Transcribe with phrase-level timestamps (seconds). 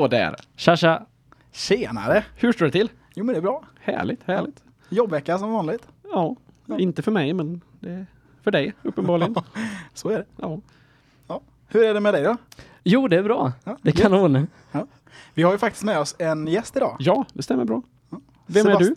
[0.00, 0.36] Hallå där!
[0.56, 1.06] Tja tja!
[1.52, 2.24] Tjenare!
[2.36, 2.90] Hur står det till?
[3.14, 3.62] Jo men det är bra.
[3.80, 4.62] Härligt, härligt.
[4.88, 5.86] Jobbvecka som vanligt.
[6.12, 6.78] Ja, Ja.
[6.78, 8.06] inte för mig men det är
[8.42, 9.34] för dig uppenbarligen.
[9.94, 10.24] Så är det.
[11.28, 11.40] ja.
[11.68, 12.36] Hur är det med dig då?
[12.84, 13.52] Jo, det är bra.
[13.64, 14.46] Ja, Det är kanon.
[15.34, 16.96] Vi har ju faktiskt med oss en gäst idag.
[16.98, 17.82] ja, det stämmer bra.
[18.46, 18.94] Vem är Sebast- du?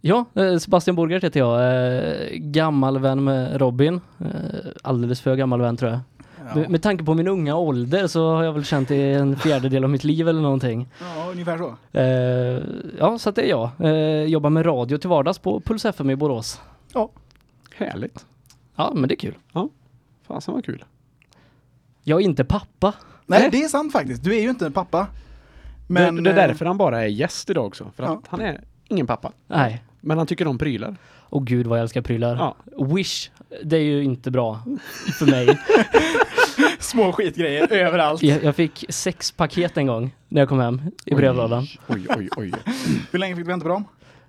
[0.00, 1.60] Ja, eh, Sebastian Borgert heter jag.
[1.60, 4.00] Eh, Gammal vän med Robin.
[4.18, 4.26] Eh,
[4.82, 6.00] Alldeles för gammal vän tror jag.
[6.54, 9.36] Ja, Med, tanke på min unga ålder så har jag väl känt det i en
[9.36, 10.88] fjärdedel av mitt liv eller någonting.
[11.00, 11.98] ja ungefär så.
[11.98, 12.62] Eh,
[12.98, 13.70] Ja, så att det är jag.
[13.78, 16.60] Eh, Jobbar med radio till vardags på Puls FM i Borås.
[17.76, 18.26] Härligt.
[18.76, 19.34] Ja, men det är kul.
[20.26, 20.84] Fasen vad kul.
[22.02, 22.94] Jag är inte pappa.
[23.26, 23.50] Nej, Nej.
[23.50, 24.24] det är sant faktiskt.
[24.24, 25.06] Du är ju inte en pappa.
[25.86, 27.90] Men, det, det är eh, därför han bara är gäst idag också.
[27.96, 28.20] För att Ja.
[28.28, 29.32] han är ingen pappa.
[29.46, 29.82] Nej.
[30.00, 30.96] Men han tycker om prylar.
[31.12, 32.36] Och gud vad jag älskar prylar.
[32.36, 32.84] Ja.
[32.86, 33.30] Wish,
[33.64, 34.60] det är ju inte bra
[35.18, 35.58] för mig.
[36.78, 38.22] Små skitgrejer överallt.
[38.22, 41.66] Jag, jag fick sex paket en gång när jag kom hem i brevlådan.
[41.88, 42.52] Oj, oj, oj.
[43.10, 43.84] Hur länge fick du vänta på dem?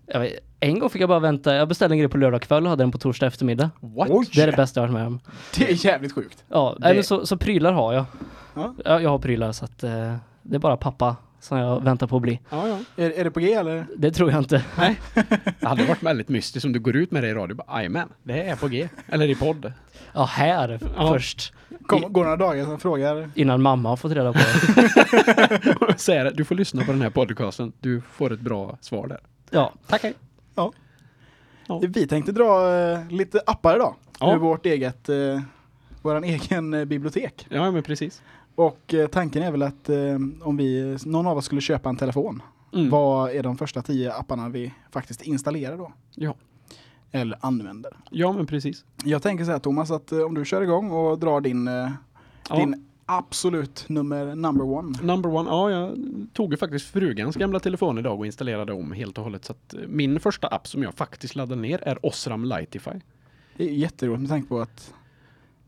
[0.05, 2.63] Jag vet, en gång fick jag bara vänta, jag beställde en grej på lördag kväll
[2.63, 3.69] och hade den på torsdag eftermiddag.
[3.80, 4.09] What?
[4.36, 5.19] Det är det bästa jag har varit med om.
[5.58, 6.44] Det är jävligt sjukt.
[6.50, 8.06] Ja, Det- men så, så prylar har jag.
[8.53, 8.75] Ja.
[8.85, 12.16] Ja, jag har prylar så att eh, det är bara pappa som jag väntar på
[12.16, 12.39] att bli.
[12.50, 12.78] Ja, ja.
[12.95, 13.86] Är, är det på G eller?
[13.97, 14.64] Det tror jag inte.
[15.59, 18.44] Det hade varit väldigt mystiskt om du går ut med det i radio Jajamän, det
[18.44, 18.89] är på G.
[19.08, 19.73] Eller i podd.
[20.14, 21.14] Ja, här Ja.
[21.14, 21.53] först.
[21.86, 23.31] Kom, går några dagar sen frågar.
[23.36, 25.97] Innan mamma har fått reda på det.
[25.97, 27.73] Säger du får lyssna på den här podcasten.
[27.80, 29.19] Du får ett bra svar där.
[29.50, 30.14] Ja, Tack hej.
[31.81, 33.95] Vi tänkte dra eh, lite appar idag.
[34.19, 34.34] Ja.
[34.36, 35.16] Ur vårt eget, eh,
[36.02, 37.47] våran egen eh, bibliotek.
[37.50, 38.22] Ja, men precis.
[38.61, 41.95] Och eh, tanken är väl att eh, om vi, någon av oss skulle köpa en
[41.95, 42.41] telefon.
[42.73, 42.89] Mm.
[42.89, 45.91] Vad är de första tio apparna vi faktiskt installerar då?
[46.16, 46.35] Ja.
[47.11, 47.91] Eller använder.
[48.09, 48.85] Ja, men precis.
[49.03, 51.89] Jag tänker så här Thomas att eh, om du kör igång och drar din, eh,
[52.50, 52.55] Ja.
[52.55, 54.97] din absolut nummer number one.
[55.01, 55.97] Number one, ja jag
[56.33, 59.45] tog ju faktiskt frugans gamla telefon idag och installerade om helt och hållet.
[59.45, 62.91] Så att min första app som jag faktiskt laddade ner är Osram Lightify.
[63.57, 64.94] Det är jätteroligt med tanke på att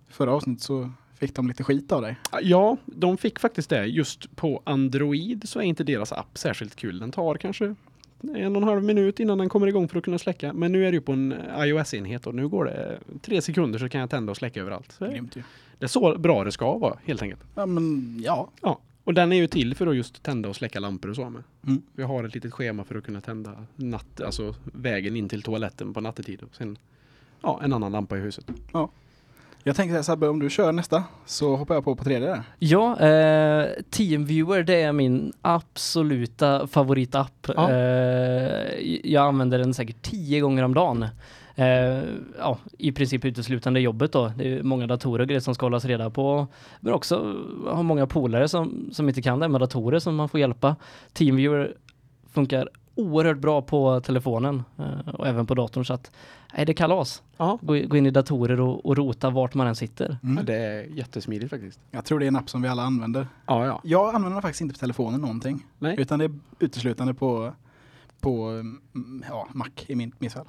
[0.09, 2.15] förra avsnittet så fick de lite skit av dig.
[2.41, 3.85] Ja, de fick faktiskt det.
[3.85, 6.99] Just på Android så är inte deras app särskilt kul.
[6.99, 7.75] Den tar kanske
[8.23, 10.53] en och en halv minut innan den kommer igång för att kunna släcka.
[10.53, 13.89] Men nu är det ju på en iOS-enhet och nu går det tre sekunder så
[13.89, 14.99] kan jag tända och släcka överallt.
[14.99, 15.43] Grymt ju.
[15.79, 17.41] det är så bra det ska vara helt enkelt.
[17.55, 18.49] Ja men ja.
[18.61, 21.29] Ja, och den är ju till för att just tända och släcka lampor och så
[21.29, 21.43] med.
[21.67, 21.81] Mm.
[21.93, 25.93] Vi har ett litet schema för att kunna tända natt, alltså vägen in till toaletten
[25.93, 26.77] på nattetid och sen
[27.41, 28.45] ja, en annan lampa i huset.
[29.65, 32.43] Jag tänker Sabbe, om du kör nästa så hoppar jag på på tredje där.
[32.59, 37.47] Ja, eh, Teamviewer det är min absoluta favoritapp.
[37.55, 37.71] Ja.
[37.71, 41.05] Eh, jag använder den säkert tio gånger om dagen.
[41.55, 42.01] Eh,
[42.39, 44.31] ja, I princip uteslutande jobbet då.
[44.37, 46.47] Det är många datorer och grejer som ska hållas reda på.
[46.79, 47.35] Men också
[47.67, 50.75] har många polare som, som inte kan det med datorer som man får hjälpa.
[51.13, 51.75] Teamviewer
[52.33, 56.11] funkar oerhört bra på telefonen eh, och även på datorn så att
[56.55, 57.23] nej, det är kalas.
[57.37, 57.59] Ja.
[57.61, 60.17] Gå, gå in i datorer och, och rota vart man än sitter.
[60.23, 60.37] Mm.
[60.37, 61.79] ja, det är jättesmidigt faktiskt.
[61.91, 63.27] Jag tror det är en app som vi alla använder.
[63.45, 63.81] Ja, ja.
[63.83, 65.65] Jag använder den faktiskt inte på telefonen någonting.
[65.79, 65.95] Nej.
[65.99, 67.53] Utan det är uteslutande på,
[68.19, 70.45] på mm, ja, Mac i min, mitt fall.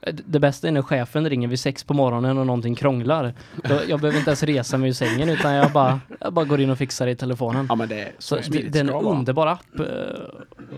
[0.00, 3.34] Eh, Det bästa är när chefen ringer vid sex på morgonen och någonting krånglar.
[3.64, 6.60] Då, jag behöver inte ens resa mig ur sängen utan jag bara, jag bara går
[6.60, 7.66] in och fixar det i telefonen.
[7.68, 9.86] Ja, men det är så, Så det, är en underbar app eh,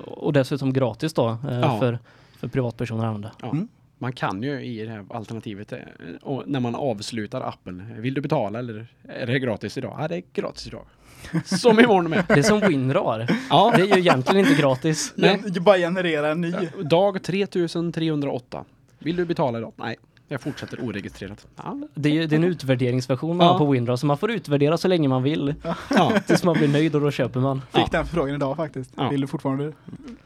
[0.07, 1.79] och dessutom gratis då eh, Ja.
[1.79, 1.99] för,
[2.41, 3.31] för privatpersoner att använda.
[3.43, 3.51] Ja.
[3.51, 3.69] Mm.
[3.99, 5.79] Man kan ju i det här alternativet, eh,
[6.23, 9.97] och när man avslutar appen, vill du betala eller är det gratis idag?
[10.01, 10.83] Ja, det är gratis idag.
[11.45, 12.25] Som imorgon med.
[12.29, 13.29] Det är som Winrar.
[13.51, 15.13] Ja, Det är ju egentligen inte gratis.
[15.17, 15.43] Nej.
[15.55, 16.53] Jag bara generera en ny.
[16.85, 18.65] dag 3308.
[18.99, 19.73] Vill du betala idag?
[19.77, 19.97] Nej,
[20.29, 21.47] jag fortsätter oregistrerat.
[21.57, 23.53] Ja, Det är ju det är en utvärderingsversion man Ja.
[23.53, 25.55] har på Winrar så man får utvärdera så länge man vill.
[25.91, 26.13] ja.
[26.27, 27.63] Tills man blir nöjd och då köper man.
[27.73, 28.91] Fick den frågan idag faktiskt.
[28.97, 29.09] Ja.
[29.09, 29.73] Vill du fortfarande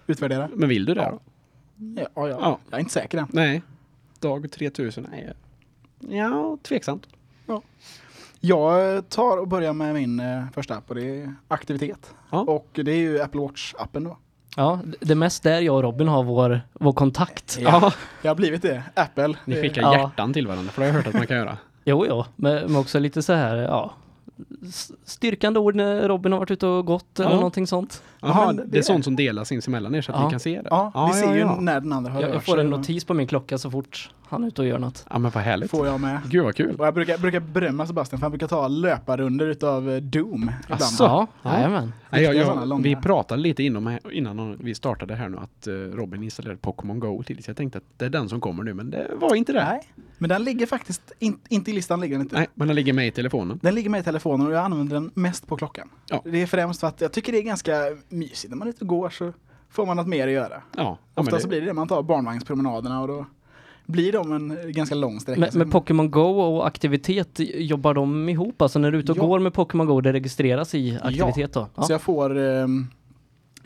[0.06, 0.48] utvärdera?
[0.54, 1.10] Men vill du det Ja.
[1.10, 1.20] då?
[1.96, 2.36] Ja, ja, ja.
[2.40, 2.58] Ja.
[2.70, 3.26] Jag är inte säker än.
[3.30, 3.62] Nej.
[4.20, 5.06] Dag 3000?
[5.10, 5.32] Nej.
[6.16, 7.06] Ja, tveksamt.
[8.42, 12.14] Jag tar och börjar med min eh, första app och det är aktivitet.
[12.30, 12.38] Ja.
[12.40, 14.16] Och det är ju Apple Watch-appen då.
[14.56, 17.58] Ja, det är mest där jag och Robin har vår, vår kontakt.
[17.60, 17.92] Ja.
[18.22, 18.82] Det har blivit det.
[18.94, 19.26] Apple.
[19.44, 19.98] Ni det- skickar Ja.
[19.98, 21.58] hjärtan till varandra, för det har jag hört att man kan göra.
[21.84, 23.92] Jo, jo, men, men också lite så här, ja,
[25.04, 27.36] styrkande ord när Robin har varit ute och gått eller Ja.
[27.36, 28.02] någonting sånt.
[28.22, 30.24] Jaha, men det, det är sånt som delas sinsemellan er så att Ja.
[30.24, 30.68] ni kan se det?
[30.70, 31.60] Ja, vi ser ja, ju ja.
[31.60, 34.44] när den andra har Jag, jag får en notis på min klocka så fort han
[34.44, 35.06] är ute och gör något.
[35.10, 35.70] Ja men vad härligt.
[35.70, 36.20] Får jag med.
[36.28, 36.76] Gud vad kul.
[36.78, 40.50] Och jag brukar, brukar berömma Sebastian för han brukar ta löparrunder utav eh, Doom.
[40.68, 41.04] Asså?
[41.04, 41.54] Ja, Ja.
[41.54, 41.92] jajamän.
[42.10, 46.58] Nej, jag, vi pratade lite inom, innan vi startade här nu att eh, Robin installerade
[46.60, 49.10] Pokémon Go till så jag tänkte att det är den som kommer nu men det
[49.16, 49.64] var inte det.
[49.64, 49.80] Nej,
[50.18, 52.36] men den ligger faktiskt, in, inte i listan ligger den inte.
[52.36, 53.58] Nej, men den ligger med i telefonen.
[53.62, 55.88] Den ligger med i telefonen och jag använder den mest på klockan.
[56.08, 56.22] Ja.
[56.24, 57.72] Det är främst för att jag tycker det är ganska
[58.10, 59.32] mysigt när man är ute och går så
[59.70, 60.62] får man något mer att göra.
[60.76, 63.26] Ja, ja Ofta men det, så blir det det, man tar barnvagnspromenaderna och då
[63.86, 65.40] blir de en ganska lång sträcka.
[65.40, 68.62] Med, Så- med Pokémon Go och aktivitet, jobbar de ihop?
[68.62, 69.22] Alltså när du är ute och Ja.
[69.26, 71.68] går med Pokémon Go, det registreras i aktivitet då?
[71.86, 72.90] Så jag får um,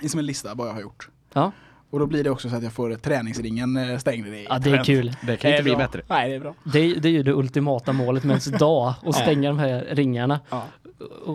[0.08, 1.08] som en lista vad jag har gjort.
[1.32, 1.52] Ja.
[1.90, 4.26] Och då blir det också så att jag får träningsringen eh, stängd.
[4.26, 5.12] i ja, det är kul.
[5.26, 5.79] det kan ju inte bli bra.
[5.87, 6.02] bättre.
[6.08, 6.55] Nej, det är bra.
[6.64, 10.40] Det, det är ju det ultimata målet med ens dag, att stänga de här ringarna.
[10.50, 10.64] Ja.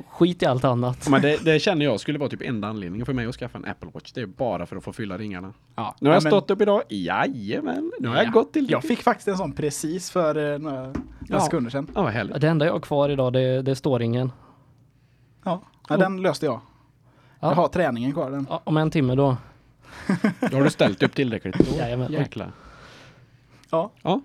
[0.10, 1.10] Skit i allt annat.
[1.10, 3.66] Men det, det känner jag skulle vara typ enda anledningen för mig att skaffa en
[3.66, 4.12] Apple Watch.
[4.12, 5.54] Det är bara för att få fylla ringarna.
[5.76, 5.96] Ja.
[6.00, 6.82] Nu har jag Ja, men- stått upp idag.
[6.90, 8.32] Jajamän, nu har jag Ja.
[8.32, 10.94] gått till Jag fick faktiskt en sån precis för eh, några, några
[11.28, 11.40] Ja.
[11.40, 11.88] sekunder sedan.
[11.96, 12.42] Ja, vad.
[12.42, 14.32] Det enda jag har kvar idag, det, det är ståringen.
[15.44, 16.62] Ja, ja den löste jag.
[17.40, 17.48] Ja.
[17.48, 18.32] Jag har träningen kvar.
[18.32, 18.46] Den.
[18.50, 19.38] Ja, om en timme då.
[20.52, 21.58] Då har du ställt upp tillräckligt.
[21.58, 22.12] Då Jajamän.
[22.12, 22.52] jäklar.
[23.72, 23.92] Ja.
[24.02, 24.22] Ja.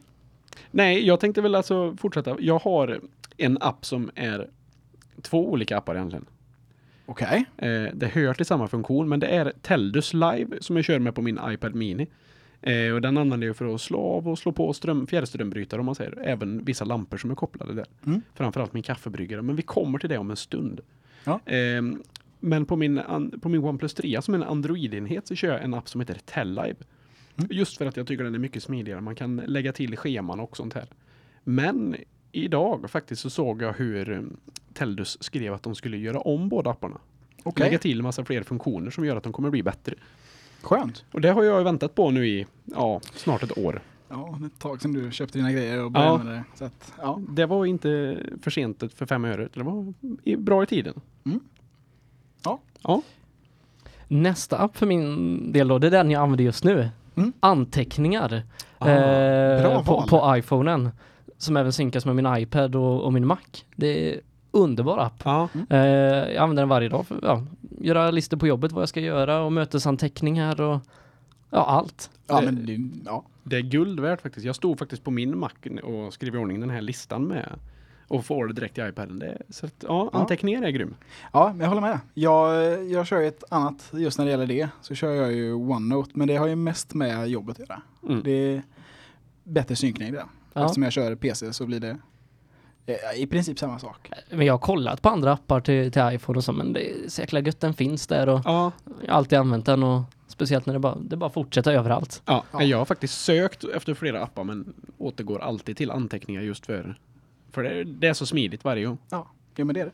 [0.70, 2.36] Nej, jag tänkte väl alltså fortsätta.
[2.40, 3.00] Jag har
[3.36, 4.48] en app som är
[5.22, 6.26] två olika appar egentligen.
[7.06, 7.44] Okej.
[7.56, 11.14] Eh, det hör till samma funktion, men det är Teldus Live som jag kör med
[11.14, 12.06] på min iPad Mini.
[12.62, 15.86] Eh, och den använder jag för att slå av och slå på ström, fjärrströmbrytare om
[15.86, 16.18] man säger.
[16.22, 17.86] Även vissa lampor som är kopplade där.
[18.06, 18.22] Mm.
[18.34, 20.80] Framförallt min kaffebryggare, men vi kommer till det om en stund.
[21.24, 21.40] Ja.
[21.46, 21.82] Eh,
[22.40, 25.62] men på min, an, på min OnePlus 3 som är en Android-enhet så kör jag
[25.62, 26.76] en app som heter Tellive.
[27.36, 27.48] Mm.
[27.50, 29.00] Just för att jag tycker den är mycket smidigare.
[29.00, 30.86] Man kan lägga till scheman och sånt här.
[31.44, 31.96] Men
[32.36, 34.36] idag faktiskt så såg jag hur um,
[34.72, 36.98] Teldus skrev att de skulle göra om båda apparna.
[37.42, 37.64] Okej.
[37.66, 39.94] Lägga till massa fler funktioner som gör att de kommer bli bättre.
[40.62, 41.04] Skönt.
[41.12, 43.80] Och det har jag väntat på nu i ja, snart ett år.
[44.08, 46.18] Ja, det är ett tag sedan du köpte dina grejer och började Ja.
[46.18, 46.44] använda det.
[46.54, 47.20] Så att, ja.
[47.28, 49.48] Det var inte för sent för fem öre.
[49.54, 49.92] Det var
[50.22, 51.00] i, bra i tiden.
[51.24, 51.40] Mm.
[52.44, 52.60] Ja.
[52.82, 53.02] Ja.
[54.08, 56.88] Nästa app för min del då, det är den jag använder just nu.
[57.16, 57.32] Mm.
[57.40, 58.42] Anteckningar.
[58.78, 60.90] Ah, eh, bra på, på iPhonen.
[61.38, 63.38] Som även synkas med min iPad och, och min Mac.
[63.76, 64.20] Det är
[64.50, 65.22] underbar app.
[65.24, 65.48] Ja.
[65.70, 67.42] Eh, jag använder den varje dag för att ja,
[67.80, 70.80] göra listor på jobbet, vad jag ska göra och mötesanteckningar och
[71.50, 72.10] ja, allt.
[72.26, 73.24] Ja, Det- men det, ja.
[73.42, 74.46] Det är guld värt faktiskt.
[74.46, 75.50] Jag stod faktiskt på min Mac
[75.82, 77.48] och skrev i ordning den här listan med
[78.08, 79.18] och får det direkt i iPaden.
[79.18, 80.18] Det, så att, ja, Ja.
[80.18, 80.94] anteckningar är grym.
[81.32, 81.98] ja, men jag håller med.
[82.14, 85.52] Jag, jag kör ju ett annat, just när det gäller det, så kör jag ju
[85.52, 87.82] OneNote, men det har ju mest med jobbet att göra.
[88.08, 88.20] Mm.
[88.24, 88.62] Det är
[89.44, 90.24] bättre synkning där.
[90.54, 90.64] Ja.
[90.64, 91.96] Eftersom jag kör PC så blir det
[92.86, 94.10] eh, i princip samma sak.
[94.30, 97.08] Men jag har kollat på andra appar till, till iPhone och så, men det är
[97.08, 98.72] så jäkla gött den finns där och Ja,
[99.04, 102.22] jag har alltid använt den och speciellt när det bara, det bara fortsätter överallt.
[102.26, 102.44] ja.
[102.52, 102.62] Ja.
[102.62, 106.98] Jag har faktiskt sökt efter flera appar men återgår alltid till anteckningar just för
[107.52, 108.98] för det, det är så smidigt varje gång.
[109.10, 109.90] Ja, ja men det är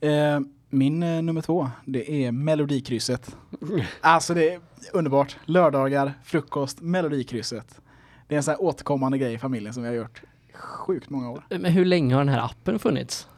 [0.00, 0.34] det.
[0.34, 0.40] Eh,
[0.70, 3.36] min eh, nummer två, det är Melodikrysset.
[4.00, 4.60] Alltså det är
[4.92, 5.36] underbart.
[5.44, 7.80] Lördagar, frukost, Melodikrysset.
[8.28, 10.22] Det är en sån här återkommande grej i familjen som vi har gjort
[10.54, 11.42] sjukt många år.
[11.50, 13.28] Men hur länge har den här appen funnits?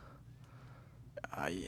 [1.30, 1.64] Aj,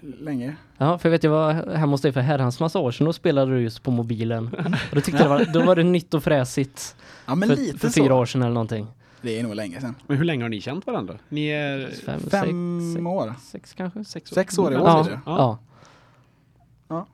[0.00, 0.56] länge.
[0.78, 3.14] Ja, för jag vet jag var hemma hos dig för herrans massa år sedan och
[3.14, 4.46] spelade du just på mobilen.
[4.90, 7.56] Och då tyckte jag det var, då var det nytt och fräsigt Ja men för,
[7.56, 8.02] lite för så.
[8.04, 8.86] fyra år sedan eller någonting.
[9.22, 9.94] Det är nog länge sedan.
[10.06, 11.18] Men hur länge har ni känt varandra?
[11.28, 13.34] Ni är Fem, Fem sex, år.
[13.42, 14.04] sex kanske?
[14.04, 15.20] sex år, Sex år i år Ja, blir det.
[15.26, 15.58] ja.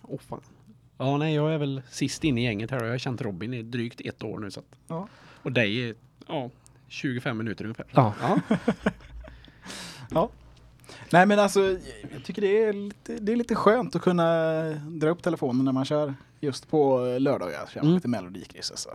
[0.03, 0.41] Åh fan.
[0.99, 3.55] Ja, nej, jag är väl sist in i gänget här och jag har känt Robin
[3.55, 5.09] i drygt ett år nu så att, Ja.
[5.49, 5.95] Och dig i,
[6.27, 6.51] ja,
[6.89, 7.87] 25 minuter ungefär.
[7.93, 8.15] Ja.
[10.11, 10.29] ja.
[11.11, 11.61] Nej men alltså,
[12.13, 15.73] jag tycker det är lite, det är lite skönt att kunna dra upp telefonen när
[15.73, 17.67] man kör just på lördagar.
[17.75, 17.95] Köra Mm.
[17.95, 18.79] lite Melodikrysset.
[18.79, 18.91] Så.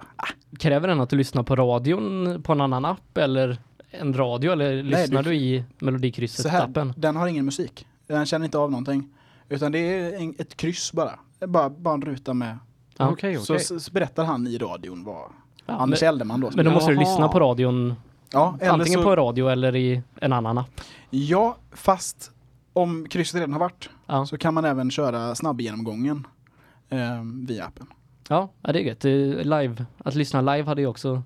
[0.59, 3.57] Kräver den att du lyssnar på radion på en annan app eller
[3.91, 6.93] en radio eller lyssnar du- du, i Melodikrysset-appen?
[6.97, 7.87] den har ingen musik.
[8.07, 9.09] Den känner inte av någonting.
[9.49, 11.19] Utan det är en, ett kryss bara.
[11.39, 12.57] Är Bara, bara en ruta med.
[12.97, 13.09] Ja.
[13.11, 13.65] Okej, Så, okej.
[13.65, 15.31] så, så berättar han i radion vad Ja,
[15.65, 16.51] Anders men, Eldeman då.
[16.55, 17.03] men då måste du Jaha.
[17.09, 17.95] lyssna på radion
[18.31, 20.81] ja, antingen så, på radio eller i en annan app.
[21.09, 22.31] ja, fast
[22.73, 26.27] om krysset redan har varit Ja, så kan man även köra snabbgenomgången
[26.89, 26.99] eh,
[27.47, 27.87] via appen.
[28.27, 29.05] ja det är gött.
[29.05, 29.85] Är Live.
[29.97, 31.21] Att lyssna live hade ju också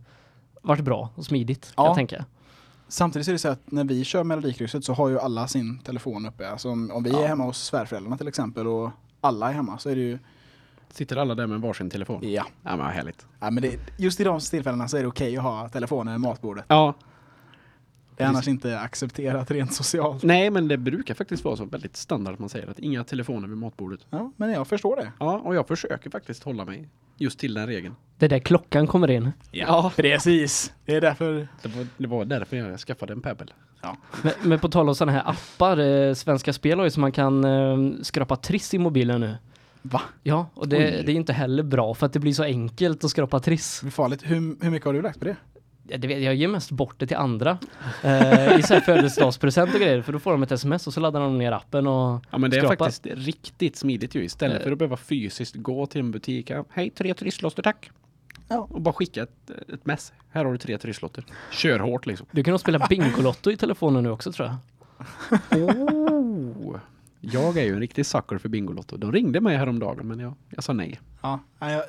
[0.62, 1.90] varit bra och smidigt kan Ja.
[1.90, 2.26] jag tänka.
[2.88, 6.26] Samtidigt är det så att när vi kör Melodikrysset så har ju alla sin telefon
[6.26, 6.50] uppe.
[6.52, 7.20] Alltså om, om vi Ja.
[7.24, 8.90] är hemma hos svärföräldrarna till exempel och
[9.22, 10.20] alla är hemma så är det ju,
[10.90, 12.20] Sitter alla där med varsin telefon?
[12.24, 12.46] ja.
[12.64, 13.26] Ja, men vad härligt.
[13.40, 16.22] ja men det, just i de tillfällena så är det okej att ha telefonen vid
[16.22, 16.66] matbordet.
[16.68, 16.94] Ja.
[18.18, 20.24] Det är annars inte accepterat rent socialt.
[20.24, 23.48] Nej, men det brukar faktiskt vara så väldigt standard att man säger att inga telefoner
[23.48, 24.00] vid matbordet.
[24.10, 25.12] Ja, men jag förstår det.
[25.20, 27.96] Ja, och jag försöker faktiskt hålla mig just till den regeln.
[28.18, 29.32] Det är där klockan kommer in.
[29.52, 30.74] Ja, Precis.
[30.86, 31.48] Det är därför.
[31.62, 33.54] det var, det var därför jag skaffade en Pebble.
[34.22, 37.12] Men, men på tal om sådana här appar, eh, Svenska Spel har ju så man
[37.12, 39.36] kan eh, skrapa triss i mobilen nu.
[39.92, 40.02] Va?
[40.24, 43.10] Ja, och det, det är inte heller bra för att det blir så enkelt att
[43.12, 43.80] skrapa triss.
[43.80, 44.22] Det blir farligt.
[44.24, 45.36] Hur, hur mycket har du lagt på det?
[45.98, 47.58] Det vet, jag ger mest bort det till andra.
[48.04, 50.02] Eh, I så här födelsedagspresent och grejer.
[50.02, 52.52] För då får de ett sms och så laddar de ner appen och Ja, men
[52.52, 52.86] det är skrapar.
[52.86, 54.24] faktiskt riktigt smidigt ju.
[54.24, 54.64] Istället Eh.
[54.64, 56.50] för att behöva fysiskt gå till en butik.
[56.50, 57.90] Ja, Hej, tre trisslotter tack.
[58.48, 58.68] Ja.
[58.72, 60.14] Och bara skicka ett, ett mess.
[60.30, 61.26] Här har du tre trisslotter.
[61.52, 62.28] Kör hårt liksom.
[62.32, 64.56] Du kan nog spela Bingolotto i telefonen nu också tror jag.
[65.70, 66.76] Oh.
[67.32, 68.98] Jag är ju en riktig sucker för Bingolotto.
[68.98, 71.00] De ringde mig häromdagen men jag, jag sa nej.
[71.22, 71.40] Ja.
[71.60, 71.84] Jag, jag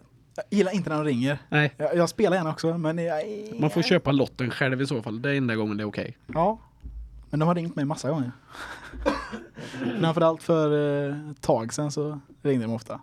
[0.51, 1.39] gillar inte när de ringer.
[1.49, 3.23] Nej, Jag, jag spelar gärna också, men jag,
[3.61, 5.23] man får köpa lotten själv i så fall.
[5.23, 6.17] Det är enda gången det är okej.
[6.27, 6.59] Ja.
[7.31, 8.33] Men de har ringt mig massa gånger.
[10.01, 13.01] Framförallt för eh, ett tag sedan så ringde de ofta.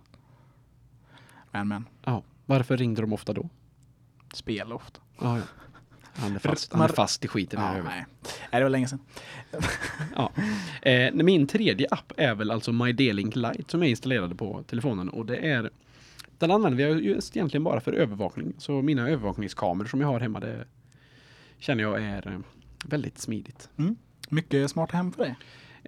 [1.50, 2.22] Men men, Ja.
[2.46, 3.48] Varför ringde de ofta då?
[4.34, 5.00] spel ofta.
[5.20, 5.42] Ja, ja.
[6.18, 7.88] Han är fast, han är fast i skiten här Ja, över.
[7.88, 8.04] nej.
[8.22, 9.00] nej, det var länge sedan.
[10.16, 10.32] Ja.
[10.90, 15.08] Eh, min tredje app är väl alltså My D-Link Lite som jag installerade på telefonen
[15.08, 15.70] och det är
[16.38, 18.54] den använder jag just egentligen bara för övervakning.
[18.58, 20.64] Så mina övervakningskameror som jag har hemma det
[21.58, 22.38] känner jag är eh,
[22.84, 23.68] väldigt smidigt.
[24.28, 25.34] Mycket smarta hem för dig.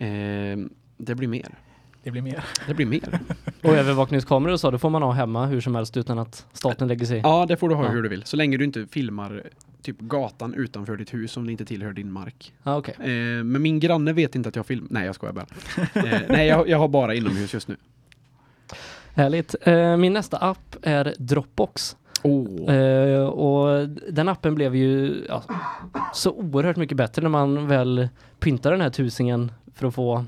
[0.08, 0.58] Eh,
[0.96, 1.58] det blir mer.
[2.08, 2.44] Det blir mer.
[2.66, 3.20] Det blir mer.
[3.62, 6.88] Och övervakningskameror och så, det får man ha hemma hur som helst utan att staten
[6.88, 7.20] lägger sig.
[7.24, 7.90] Ja, det får du ha Ja.
[7.90, 8.22] hur du vill.
[8.24, 9.42] Så länge du inte filmar
[9.82, 12.52] typ gatan utanför ditt hus som det inte tillhör din mark.
[12.62, 12.94] Ja, okej.
[12.98, 14.88] Eh, men min granne vet inte att jag filmar.
[14.90, 15.46] Nej, jag skojar bara.
[16.06, 17.76] Eh, nej, jag, jag har bara inomhus just nu.
[19.14, 19.54] Härligt.
[19.62, 21.96] Eh, min nästa app är Dropbox.
[22.22, 22.74] Oh.
[22.74, 25.42] Eh, och den appen blev ju ja,
[26.14, 30.24] så oerhört mycket bättre när man väl pyntar den här tusingen för att få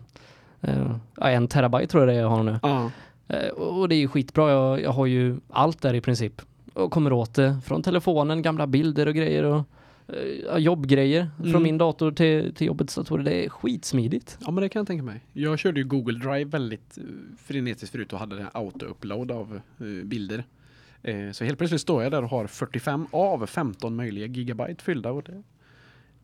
[1.20, 2.58] en terabyte tror jag det är jag har nu.
[2.62, 2.90] Ja.
[3.28, 4.50] Eh, och det är ju skitbra.
[4.50, 6.42] Jag, jag har ju allt där i princip.
[6.72, 9.62] Och kommer åt det från telefonen, gamla bilder och grejer och
[10.08, 11.52] eh, jobbgrejer Mm.
[11.52, 13.24] från min dator till, till jobbets datorer.
[13.24, 14.38] Det är skitsmidigt.
[14.40, 15.20] Ja men det kan jag tänka mig.
[15.32, 16.98] Jag körde ju Google Drive väldigt
[17.38, 20.44] frenetiskt förut och hade den auto-upload av eh, bilder.
[21.02, 25.10] Eh, så helt plötsligt står jag där och har 45 av 15 möjliga gigabyte fyllda
[25.12, 25.42] och det,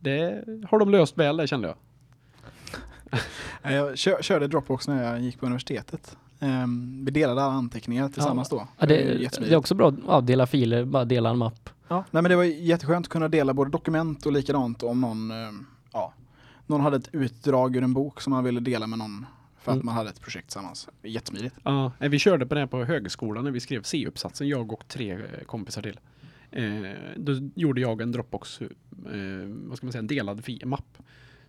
[0.00, 1.76] det har de löst väl det kände jag.
[3.62, 6.16] Eh, Jag kö- körde Dropbox när jag gick på universitetet.
[6.40, 8.68] Ehm, vi delade alla anteckningar tillsammans då.
[8.78, 11.70] Ja, Det är det, är också bra att dela filer, bara dela en mapp.
[11.88, 15.30] Ja, nej men det var jätteskönt att kunna dela både dokument och likadant om någon,
[15.30, 15.36] eh,
[15.92, 16.12] ja,
[16.66, 19.26] någon hade ett utdrag ur en bok som man ville dela med någon
[19.60, 19.86] för att Mm.
[19.86, 20.88] man hade ett projekt tillsammans.
[21.02, 21.54] Jättesmidigt.
[21.62, 25.12] Ja, vi körde på det här på högskolan när vi skrev C-uppsatsen, jag och tre
[25.12, 25.98] eh, kompisar till.
[26.50, 26.64] Eh,
[27.16, 28.68] då gjorde jag en Dropbox, eh,
[29.48, 30.98] vad ska man säga, en delad mapp.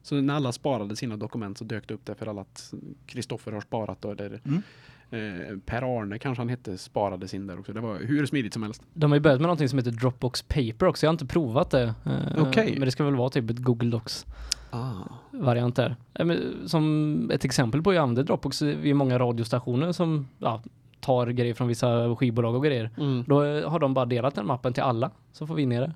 [0.08, 2.74] Så när alla sparade sina dokument så dök det upp där för alla att
[3.06, 4.62] Kristoffer har sparat då, eller Mm.
[5.10, 7.74] eh, Per-Arne kanske han hette, sparade sin där också.
[7.74, 8.82] Det var hur smidigt som helst.
[8.94, 11.06] De har ju börjat med någonting som heter Dropbox Paper också.
[11.06, 11.94] Jag har inte provat det.
[12.06, 12.72] Eh, Okej.
[12.72, 14.26] Men det ska väl vara typ ett Google Docs
[14.70, 14.94] Ah.
[15.32, 15.96] variant där.
[16.14, 19.92] Eh, men Som ett exempel på hur jag använder Dropbox, eh, vi är många radiostationer
[19.92, 20.62] som ja,
[21.00, 22.90] tar grejer från vissa skivbolag och grejer.
[22.98, 23.24] Mm.
[23.28, 25.94] Då eh, har de bara delat den mappen till alla, så får vi ner det.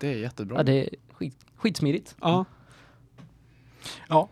[0.00, 0.56] Det är jättebra.
[0.56, 2.16] Ja, det är skit, skitsmidigt.
[2.20, 2.44] Ja.
[4.08, 4.28] Ja.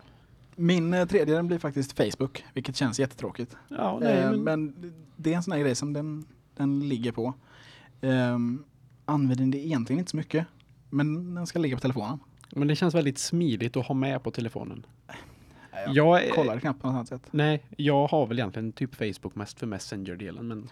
[0.55, 3.55] Min eh, tredje den blir faktiskt Facebook, vilket känns jättetråkigt.
[3.69, 6.25] Ja, nej, Eh, men, men det är en sån här grej som den,
[6.55, 7.33] den ligger på.
[8.01, 8.63] Um,
[9.05, 10.45] använder det egentligen inte så mycket,
[10.89, 12.19] men den ska ligga på telefonen.
[12.55, 14.85] men det känns väldigt smidigt att ha med på telefonen.
[15.85, 17.21] Jag Jag är- kollar knappt på något annat sätt.
[17.31, 20.69] Nej, jag har väl egentligen typ Facebook mest för Messenger-delen, men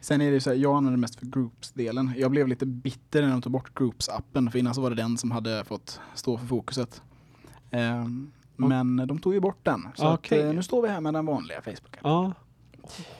[0.00, 2.12] Sen är det ju så här, jag använder mest för Groups-delen.
[2.16, 5.18] Jag blev lite bitter när de tog bort Groups-appen, för innan så var det den
[5.18, 7.02] som hade fått stå för fokuset.
[7.72, 9.88] Ehm, men de tog ju bort den.
[9.94, 10.40] Så Okej.
[10.40, 11.96] att, eh, nu står vi här med den vanliga Facebook.
[12.02, 12.32] Ja.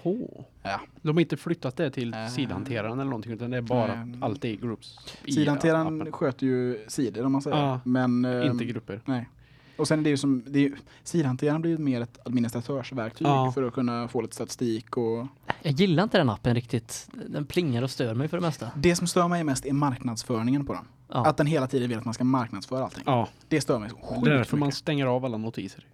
[0.02, 0.44] Oho.
[0.62, 0.80] Ja.
[1.02, 2.26] De har inte flyttat det till Äh.
[2.28, 4.18] sidhanteraren eller någonting utan det är bara Nej.
[4.20, 4.98] allt i groups.
[5.34, 7.56] Sidhanteraren sköter ju sidor om man säger.
[7.56, 7.80] Ja.
[7.84, 9.00] Men, ehm, Inte grupper.
[9.04, 9.28] Nej.
[9.76, 13.26] Och sen är det ju som, det är ju, sidhanteraren blir ju mer ett administratörsverktyg
[13.26, 13.52] Ja.
[13.54, 15.26] för att kunna få lite statistik och
[15.62, 17.08] Jag gillar inte den appen riktigt.
[17.28, 18.70] Den plingar och stör mig för det mesta.
[18.76, 20.84] det som stör mig mest är marknadsföringen på den.
[21.14, 21.26] Ja.
[21.26, 23.02] Att den hela tiden vill att man ska marknadsföra allting.
[23.06, 25.86] Ja, Det stör mig så det är sjukt därför man stänger av alla notiser.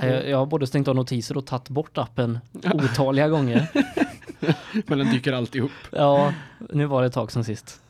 [0.00, 2.38] Jag, jag har både stängt av notiser och tagit bort appen
[2.74, 3.68] otaliga gånger.
[4.86, 5.70] Men den dyker alltid upp.
[5.90, 6.34] Ja,
[6.70, 7.80] nu var det ett tag sedan sist.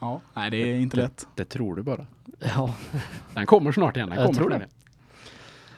[0.00, 1.26] Ja, nej det är inte lätt.
[1.34, 2.06] Det tror du bara.
[2.38, 2.74] Ja,
[3.34, 4.08] Den kommer snart igen.
[4.08, 4.68] Den Jag kommer tror snart det.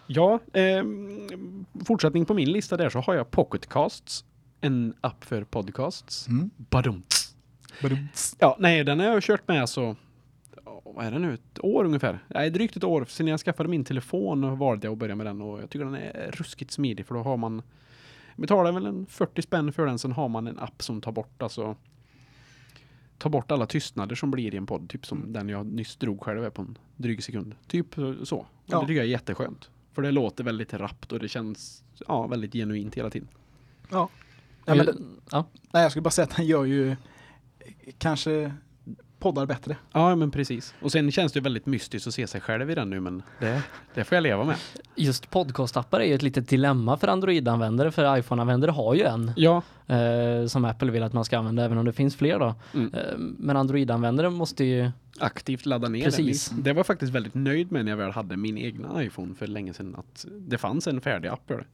[0.07, 4.25] Ja, ehm, fortsättning på min lista där så har jag Pocketcasts.
[4.61, 6.29] En app för podcasts.
[6.29, 6.51] Mm.
[6.57, 7.03] Badum.
[8.39, 9.97] Ja, nej, den har jag kört med så
[10.65, 12.19] ja, vad är det nu, ett år ungefär.
[12.29, 15.27] Nej, drygt ett år sedan jag skaffade min telefon och valde jag att börja med
[15.27, 17.63] den och jag tycker den är ruskigt smidig för då har man
[18.37, 21.43] betalar väl en 40 spänn för den, sen har man en app som tar bort
[21.43, 21.77] alltså
[23.19, 25.33] tar bort alla tystnader som blir i en podd, typ som Mm.
[25.33, 27.55] den jag nyss drog själv på en dryg sekund.
[27.67, 28.37] Typ så.
[28.37, 28.81] Och Ja.
[28.81, 29.71] Det tycker jag är jätteskönt.
[29.93, 33.29] För det låter väldigt rappt och det känns ja, väldigt genuint hela tiden.
[33.91, 34.09] Ja.
[34.65, 35.47] Ja, men, ja.
[35.73, 36.97] nej, jag skulle bara säga att den gör ju
[37.99, 38.53] kanske
[39.19, 39.77] poddar bättre.
[39.93, 40.75] Ja, men precis.
[40.83, 43.63] Och sen känns det väldigt mystiskt att se sig själv i den nu, men det,
[43.95, 44.57] det får jag leva med.
[44.97, 49.63] Just podcastappar är ju ett litet dilemma för Android-användare, för iPhone-användare har ju en Ja,
[49.87, 52.55] eh, som Apple vill att man ska använda, även om det finns fler då.
[52.75, 52.95] Mm.
[52.95, 56.49] Eh, men Android-användare måste ju, aktivt ladda ner Precis.
[56.49, 56.63] den.
[56.63, 59.47] Det var jag faktiskt väldigt nöjd med när jag väl hade min egna iPhone för
[59.47, 61.65] länge sedan, att det fanns en färdig app för det.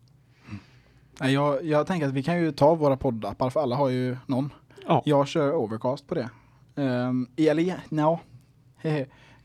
[1.20, 4.16] Nej, jag, jag tänker att vi kan ju ta våra poddappar, för alla har ju
[4.26, 4.50] någon.
[4.87, 5.02] Ja.
[5.04, 6.30] Jag kör Overcast på det.
[6.76, 8.20] Ehm, um, eller ja, no.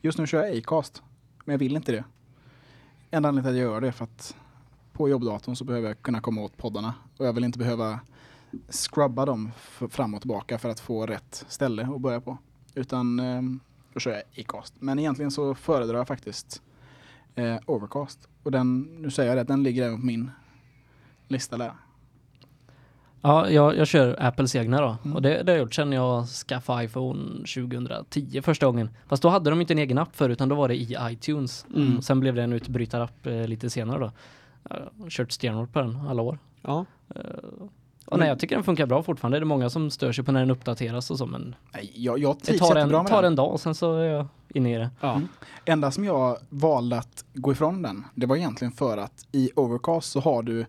[0.00, 1.02] Just nu kör jag Acast,
[1.44, 2.04] men jag vill inte det.
[3.10, 4.36] Enda anledningen till att jag gör det är för att
[4.92, 8.00] på jobbdatorn så behöver jag kunna komma åt poddarna och jag vill inte behöva
[8.68, 9.50] scrubba dem
[9.90, 12.38] fram och tillbaka för att få rätt ställe att börja på.
[12.74, 13.60] Utan um,
[13.92, 14.74] då kör jag Acast.
[14.78, 16.62] Men egentligen så föredrar jag faktiskt
[17.34, 18.28] eh, Overcast.
[18.42, 20.30] Och den, nu säger jag det, den ligger även på min
[21.28, 21.72] lista där
[23.26, 24.96] ja, jag, jag kör Apples egna då.
[25.04, 25.16] Mm.
[25.16, 28.90] Och det, det har jag gjort sedan jag skaffade iPhone 2010 första gången.
[29.06, 31.66] Fast då hade de inte en egen app för utan då var det i iTunes.
[31.74, 32.02] Mm.
[32.02, 34.12] Sen blev det en utbrytarapp eh, lite senare då.
[34.70, 36.38] Jag har kört stenhårt på den alla år.
[36.62, 37.68] Ja, Eh,
[38.06, 39.38] och nej, jag tycker den funkar bra fortfarande.
[39.38, 41.54] Det är många som stör sig på när den uppdateras och så, men
[41.94, 44.78] jag, jag det tar en, tar en dag och sen så är jag inne i
[44.78, 44.90] det.
[45.00, 45.14] ja.
[45.14, 45.28] Mm.
[45.64, 50.12] Enda som jag valde att gå ifrån den, det var egentligen för att i Overcast
[50.12, 50.66] så har du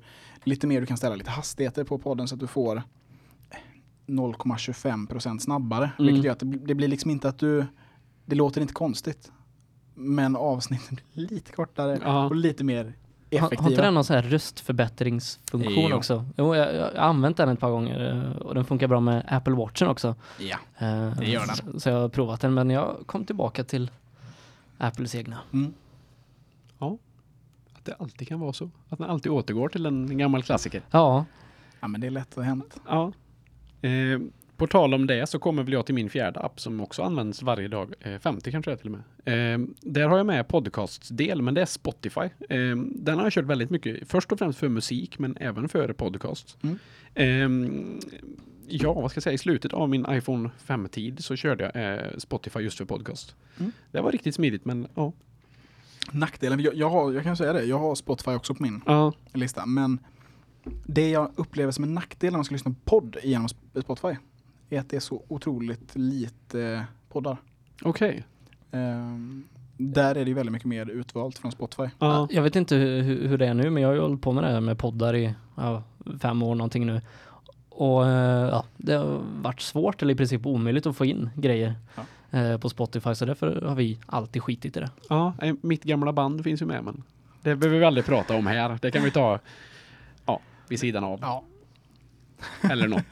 [0.48, 2.84] lite mer, du kan ställa lite hastigheter på podden så att du får
[4.08, 5.92] 0,25% snabbare.
[6.00, 6.06] Mm.
[6.08, 7.66] Vilket gör att det, blir- det blir liksom inte att du,
[8.26, 9.32] det låter inte konstigt.
[9.96, 12.26] Men avsnitten blir lite kortare Ja.
[12.26, 12.84] och lite mer
[13.32, 13.82] Har, har inte effektiva.
[13.84, 15.96] den någon sån här röstförbättringsfunktion Jo.
[15.96, 16.26] också?
[16.38, 19.26] Jo, jag, jag har använt den ett par gånger eh, och den funkar bra med
[19.28, 20.16] Apple Watchen också.
[20.40, 20.58] Ja.
[20.78, 21.56] Eh, Det gör den.
[21.74, 23.92] Så, så jag har provat den, men jag kom tillbaka till
[24.78, 25.38] Apples egna.
[25.54, 25.74] Mm.
[27.88, 28.70] Att det alltid kan vara så.
[28.90, 30.82] Att den alltid återgår till en gammal klassiker.
[30.92, 31.26] Ja,
[31.80, 32.82] ja, men det är lätt att hänt.
[32.88, 33.12] Ja.
[33.82, 34.20] Eh,
[34.58, 37.42] på tal om det så kommer väl jag till min fjärde app som också används
[37.42, 37.94] varje dag.
[38.00, 39.54] Eh, 50 kanske det är till och med.
[39.54, 42.22] Eh, där har jag med podcasts-del, men det är Spotify.
[42.50, 44.08] Eh, den har jag kört väldigt mycket.
[44.10, 46.58] Först och främst för musik, men även för podcast.
[46.64, 46.80] Mm.
[47.14, 48.00] Eh,
[48.68, 49.34] ja, vad ska jag säga?
[49.34, 53.36] I slutet av min iPhone 5-tid så körde jag eh, Spotify just för podcast.
[53.60, 53.72] Mm.
[53.92, 55.14] Det var riktigt smidigt, men ja.
[56.12, 59.14] Nackdelen, jag, jag, har, jag kan säga det, jag har Spotify också på min ja.
[59.34, 59.66] lista.
[59.66, 60.00] Men
[60.86, 64.16] det jag upplever som en nackdel när man ska lyssna på podd genom Sp- Spotify
[64.70, 67.38] är att det är så otroligt lite poddar.
[67.82, 68.26] Okej.
[68.72, 69.44] Ehm,
[69.78, 71.90] där är det ju väldigt mycket mer utvalt från Spotify.
[72.00, 72.28] Ja.
[72.32, 74.32] jag vet inte hur, hur hur det är nu, men jag har ju hållit på
[74.32, 75.84] med det här med poddar i ja,
[76.22, 77.02] fem år någonting nu.
[77.70, 81.76] Och eh, ja, det har varit svårt eller i princip omöjligt att få in grejer
[81.96, 82.04] Ja.
[82.38, 84.90] Eh, på Spotify, så därför har vi alltid skitit i det.
[85.10, 87.04] Ja, eh, mitt gamla band finns ju med, men
[87.42, 88.78] det behöver vi aldrig prata om här.
[88.82, 89.40] Det kan vi ta
[90.26, 91.20] ja, vid sidan av.
[91.22, 91.44] Ja.
[92.72, 93.04] Eller något.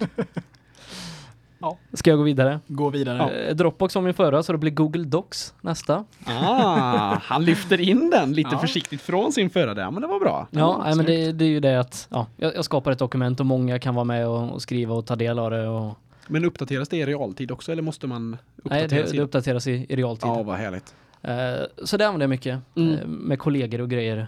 [1.94, 2.60] Ska jag gå vidare?
[2.68, 3.18] Gå vidare.
[3.18, 3.32] Ja.
[3.32, 6.06] Eh, Dropbox var min förra, så det blir Google Docs nästa.
[6.26, 8.60] Ah, han lyfter in den lite Ja.
[8.60, 10.48] försiktigt från sin förra där, men det var bra.
[10.52, 13.40] Ja, nej, men det, det är ju det att ja, jag, jag skapar ett dokument
[13.40, 15.68] och många kan vara med och, och skriva och ta del av det.
[15.68, 18.38] Och, Men uppdateras det i realtid också, eller måste man nej,
[18.84, 20.28] uppdatera det, det uppdateras i, i realtid.
[20.30, 20.96] Ja, vad härligt.
[21.22, 22.94] Eh, så det använder jag mycket Mm.
[22.94, 24.28] eh, med kollegor och grejer.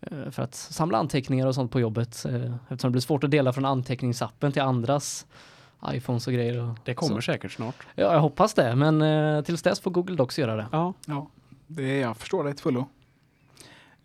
[0.00, 2.08] eh, för att samla anteckningar och sånt på jobbet.
[2.08, 5.26] eftersom det blir svårt att dela från anteckningsappen till andras
[5.92, 6.62] iPhones och grejer.
[6.62, 7.32] Och, Det kommer så.
[7.32, 7.76] säkert snart.
[7.94, 8.76] Ja, jag hoppas det.
[8.76, 10.66] Men tills dess får Google Docs göra det.
[10.72, 11.30] Ja, Ja,
[11.66, 12.86] det är, jag förstår det till fullo.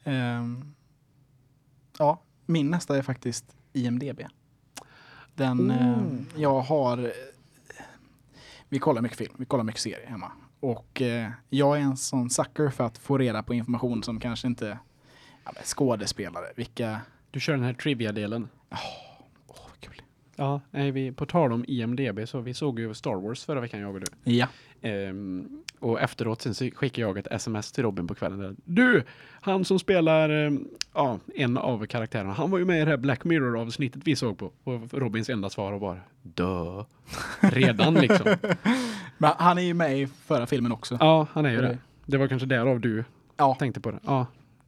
[0.03, 0.73] Ehm,
[1.99, 4.21] ja, min nästa är faktiskt IMDB.
[5.41, 5.77] Den, Oh.
[5.77, 7.11] ehm, jag har,
[8.69, 10.31] vi kollar mycket film, vi kollar mycket serier hemma.
[10.59, 14.47] Och eh, jag är en sån sucker för att få reda på information som kanske
[14.47, 14.77] inte,
[15.43, 17.01] ja, men skådespelare, vilka,
[17.31, 18.49] du kör den här trivia-delen.
[18.69, 20.01] åh vad kul.
[20.35, 23.79] Ja, nej, vi, på tal om IMDB så vi såg ju Star Wars förra veckan
[23.79, 24.31] jag och du.
[24.31, 24.47] Ja,
[24.81, 28.39] Ehm, och efteråt sen så skickade jag ett sms till Robin på kvällen.
[28.39, 29.03] Där, du,
[29.41, 32.97] han som spelar ehm, ja, en av karaktärerna, han var ju med i det här
[32.97, 34.51] Black Mirror-avsnittet vi såg på.
[34.63, 36.83] Och Robins enda svar var bara, dö.
[37.39, 38.35] Redan liksom.
[39.17, 40.97] men han är ju med i förra filmen också.
[40.99, 41.77] Ja, han är ju det.
[42.05, 43.03] Det var kanske därav du
[43.37, 43.99] Ja, tänkte på det.
[44.05, 44.25] Ja.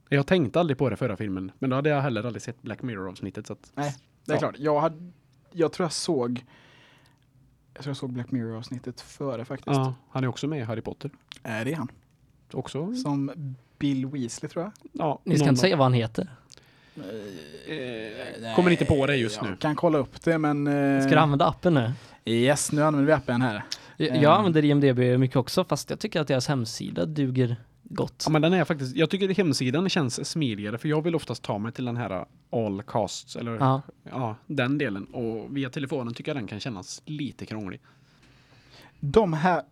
[0.08, 2.82] Jag tänkte aldrig på det förra filmen, men då hade jag heller aldrig sett Black
[2.82, 3.50] Mirror-avsnittet.
[3.74, 4.38] Nej, det är Ja.
[4.40, 4.54] klart.
[4.58, 5.12] Jag, hade,
[5.52, 6.44] jag tror jag såg
[7.74, 9.76] jag tror jag såg Black Mirror-avsnittet före faktiskt.
[9.76, 11.10] ja, han är också med i Harry Potter.
[11.42, 11.88] Eh, det är han.
[12.52, 12.94] också.
[12.94, 13.32] Som
[13.78, 14.72] Bill Weasley tror jag.
[14.92, 16.28] Ja, Ni ska inte säga vad han heter.
[17.66, 19.56] Eh, kommer inte på det just jag nu.
[19.56, 20.66] kan kolla upp det men...
[20.66, 21.92] eh, Ska du använda appen nu?
[22.24, 23.62] Yes, nu använder vi appen här.
[23.96, 24.22] Jag, Eh.
[24.22, 27.56] jag använder IMDB mycket också fast jag tycker att deras hemsida duger
[27.94, 28.22] gott.
[28.26, 31.42] Ja, men den är faktiskt, jag tycker att hemsidan känns smidigare för jag vill oftast
[31.42, 33.82] ta mig till den här all casts eller ja.
[34.02, 34.36] Ja.
[34.46, 37.80] den delen och via telefonen tycker jag den kan kännas lite krånglig.
[39.00, 39.62] De här...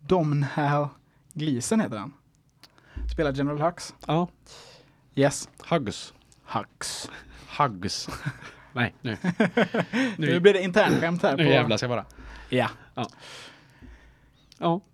[0.00, 0.88] De här
[1.32, 2.12] Gleason heter han.
[3.12, 3.94] Spelar General Hux.
[4.06, 4.28] Ja,
[5.14, 5.48] Yes.
[5.68, 6.14] Hugs.
[6.44, 7.10] Hux.
[7.58, 8.08] Hugs.
[8.72, 9.16] Nej, nu.
[9.92, 11.36] Nu Nu, blir det internskämt här.
[11.36, 11.78] nu på...
[11.78, 12.04] ska jag vara.
[12.48, 12.70] Ja.
[12.94, 13.06] Ja,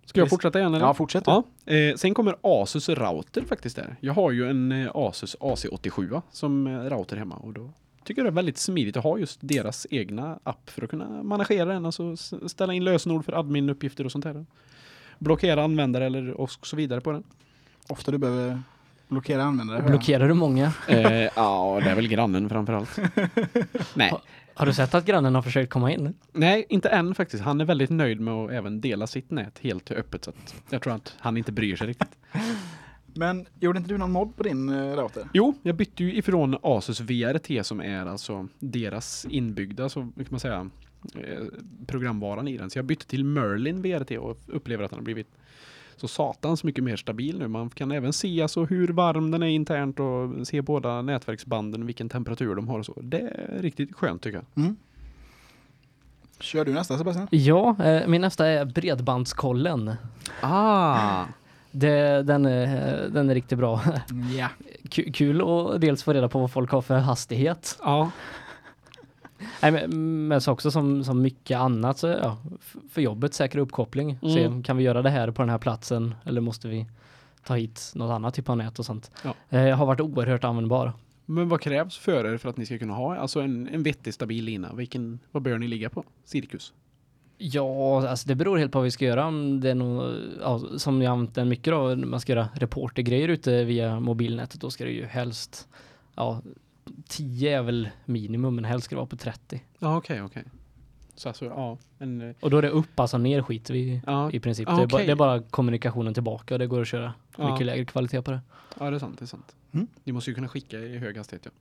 [0.05, 0.85] ska jag fortsätta igen eller?
[0.85, 1.23] ja, fortsätt.
[1.27, 3.95] Ja, eh, sen kommer Asus router faktiskt där.
[3.99, 7.69] Jag har ju en eh, Asus AC87 som eh, router hemma och då
[8.03, 11.23] tycker jag det är väldigt smidigt att ha just deras egna app för att kunna
[11.23, 12.15] managera den, alltså
[12.47, 14.45] ställa in lösenord för adminuppgifter och sånt där.
[15.19, 17.23] Blockera användare eller och så vidare på den.
[17.87, 18.61] Ofta du behöver
[19.07, 19.81] blockera användare.
[19.81, 20.73] Blockerar du många?
[20.87, 22.99] Eh, ja, det är väl grannen framförallt.
[23.93, 24.13] Nej.
[24.59, 26.13] Har du sett att grannen har försökt komma in?
[26.31, 27.43] Nej, inte än faktiskt.
[27.43, 30.81] Han är väldigt nöjd med att även dela sitt nät helt öppet så att jag
[30.81, 32.17] tror att han inte bryr sig riktigt.
[33.15, 35.29] Men gjorde inte du någon mod på din uh, router?
[35.33, 40.39] Jo, jag bytte ju ifrån Asus VRT som är alltså deras inbyggda, så kan man
[40.39, 40.69] säga,
[41.15, 41.45] eh,
[41.87, 42.69] programvaran i den.
[42.69, 45.29] Så jag bytte till Merlin VRT och upplever att den har blivit
[45.99, 47.47] så satans mycket mer stabil nu.
[47.47, 52.09] Man kan även se alltså hur varm den är internt och se båda nätverksbanden, vilken
[52.09, 52.93] temperatur de har och så.
[53.01, 54.63] Det är riktigt skönt tycker jag.
[54.63, 54.75] Mm.
[56.39, 57.27] Kör du nästa Sebastian?
[57.31, 59.93] Ja, eh, min nästa är Bredbandskollen.
[60.41, 61.23] Ah!
[61.71, 63.81] Det, den, är, den är riktigt bra.
[64.37, 64.47] Ja.
[64.83, 67.79] Ku- Kul att dels få reda på vad folk har för hastighet.
[67.83, 68.11] Ja,
[69.61, 72.37] Nej, men, men så också som, som mycket annat så ja,
[72.89, 74.19] för jobbet säkra uppkoppling.
[74.21, 74.63] Se, Mm.
[74.63, 76.85] kan vi göra det här på den här platsen eller måste vi
[77.43, 79.11] ta hit något annat typ av nät och sånt.
[79.23, 79.57] Ja.
[79.57, 80.93] Eh, har varit oerhört användbar.
[81.25, 84.13] men vad krävs för er för att ni ska kunna ha alltså en, en vettig
[84.13, 84.73] stabil lina?
[84.73, 86.03] Vilken, vad bör ni ligga på?
[86.25, 86.73] Cirkus?
[87.37, 89.25] Ja, alltså det beror helt på vad vi ska göra.
[89.25, 90.03] Om det är nog,
[90.41, 94.83] ja, som jag använt mycket då, man ska göra reportergrejer ute via mobilnätet, då ska
[94.85, 95.67] det ju helst,
[96.15, 96.41] ja,
[97.07, 99.61] 10 är väl minimum, men helst ska det vara på 30.
[99.79, 100.43] Ja, okej, okej.
[101.15, 102.21] Så alltså, ja, en...
[102.21, 104.69] eh, Och då är det upp, alltså ner skiter vi Ja, i princip.
[104.69, 107.51] Ah, det, är bara, det är bara kommunikationen tillbaka och det går att köra Ja.
[107.51, 108.39] mycket lägre kvalitet på det.
[108.79, 109.55] ja, det är sant, det är sant.
[109.71, 109.87] Mm.
[110.03, 111.51] Ni måste ju kunna skicka i hög hastighet, ja.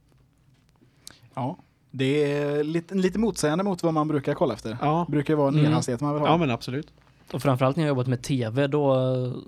[1.34, 1.56] ja.
[1.90, 4.76] Det är lite, lite motsägande mot vad man brukar kolla efter.
[4.80, 5.62] Ja, Det brukar ju vara Mm.
[5.62, 6.28] nerhastighet man vill ha.
[6.28, 6.92] ja men absolut.
[7.32, 8.94] Och framförallt när jag jobbat med tv, då,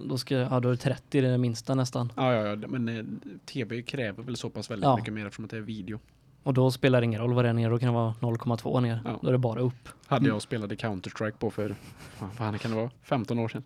[0.08, 2.12] då, ska, ja, då är det 30 det minsta nästan.
[2.16, 3.04] Ja, ja, ja, men eh,
[3.46, 4.96] tv kräver väl så pass väldigt Ja.
[4.96, 6.00] mycket mer eftersom att det är video.
[6.42, 8.80] Och då spelar det ingen roll vad det är ner, då kan det vara 0,2
[8.80, 9.00] ner.
[9.04, 9.18] Ja.
[9.22, 9.88] Då är det bara upp.
[10.06, 10.28] Hade Mm.
[10.28, 11.74] jag och spelade Counter-Strike på för,
[12.18, 13.62] vad fan kan det vara, 15 år sedan.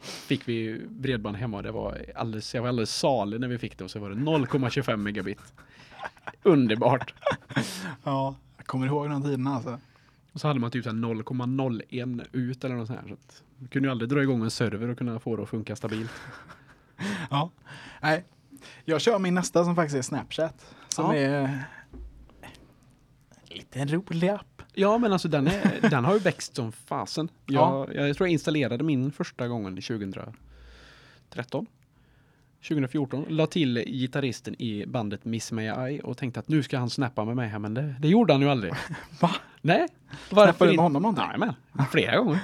[0.00, 3.78] Fick vi bredband hemma och det var alldeles, jag var alldeles salig när vi fick
[3.78, 5.38] det och så var det 0,25 megabit.
[6.42, 7.14] Underbart.
[8.04, 9.78] Ja, jag kommer ihåg den tiden alltså.
[10.36, 13.08] Och så hade man typ så här 0,01 ut eller något sånt här.
[13.08, 15.48] Så att man kunde ju aldrig dra igång en server och kunna få det att
[15.48, 16.10] funka stabilt.
[17.30, 17.50] Ja.
[18.02, 18.24] Nej.
[18.84, 20.74] Jag kör min nästa som faktiskt är Snapchat.
[20.88, 21.14] Som Ja.
[21.14, 21.62] är en
[23.48, 24.62] liten rolig app.
[24.74, 27.28] Ja, men alltså den, är, den har ju växt som fasen.
[27.46, 31.66] Jag, jag tror jag installerade min första gången 2013.
[32.68, 33.24] 2014.
[33.28, 37.24] La till gitarristen i bandet Miss May I och tänkte att nu ska han snappa
[37.24, 38.72] med mig här, men det, det gjorde han ju aldrig.
[39.20, 39.30] Va?
[39.60, 39.88] Nej.
[40.28, 41.24] Snappade du med honom någonting?
[41.38, 42.40] Nej, men flera gånger.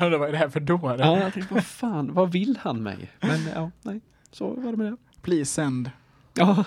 [0.10, 0.96] det var ju det här för då.
[0.98, 3.10] Ja, jag tänkte, vad fan, vad vill han mig?
[3.20, 4.96] Men ja, nej, så var det med det.
[5.22, 5.90] Please send.
[6.34, 6.64] Ja.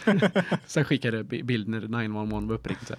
[0.66, 2.90] Sen skickade bild när 911 var uppringt.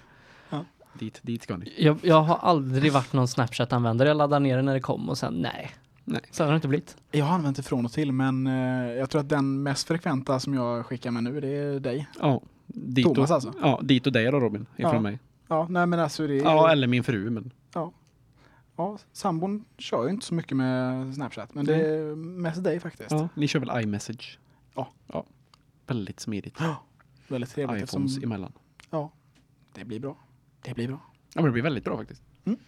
[0.50, 0.64] Ja.
[0.92, 1.74] Dit, dit ska ni.
[1.78, 4.08] Jag, jag har aldrig varit någon Snapchat-användare.
[4.08, 5.70] Jag laddade ner det när det kom och sen nej.
[6.10, 6.20] Nej.
[6.30, 6.96] Så har det inte blivit.
[7.10, 10.40] Jag har använt det från och till men eh, jag tror att den mest frekventa
[10.40, 12.08] som jag skickar med nu det är dig.
[12.20, 13.54] Ja, dit Thomas och, alltså.
[13.60, 15.00] Ja, dit och dig då Robin, ifrån Ja.
[15.00, 15.18] mig.
[15.48, 16.42] Ja, nej men alltså det är...
[16.42, 21.66] Ja, eller min fru, men ja, sambon kör ju inte så mycket med Snapchat men
[21.66, 23.10] det är mest dig faktiskt.
[23.10, 24.38] ja, ni kör väl iMessage?
[24.74, 24.92] Ja.
[25.06, 25.24] ja.
[25.86, 26.60] Väldigt smidigt.
[27.28, 28.52] Väldigt trevligt iPhones eftersom, emellan.
[28.90, 29.10] Ja,
[29.72, 30.16] det blir bra.
[30.62, 31.00] Det blir bra.
[31.34, 32.22] Ja, men det blir väldigt bra faktiskt.
[32.44, 32.58] Mm.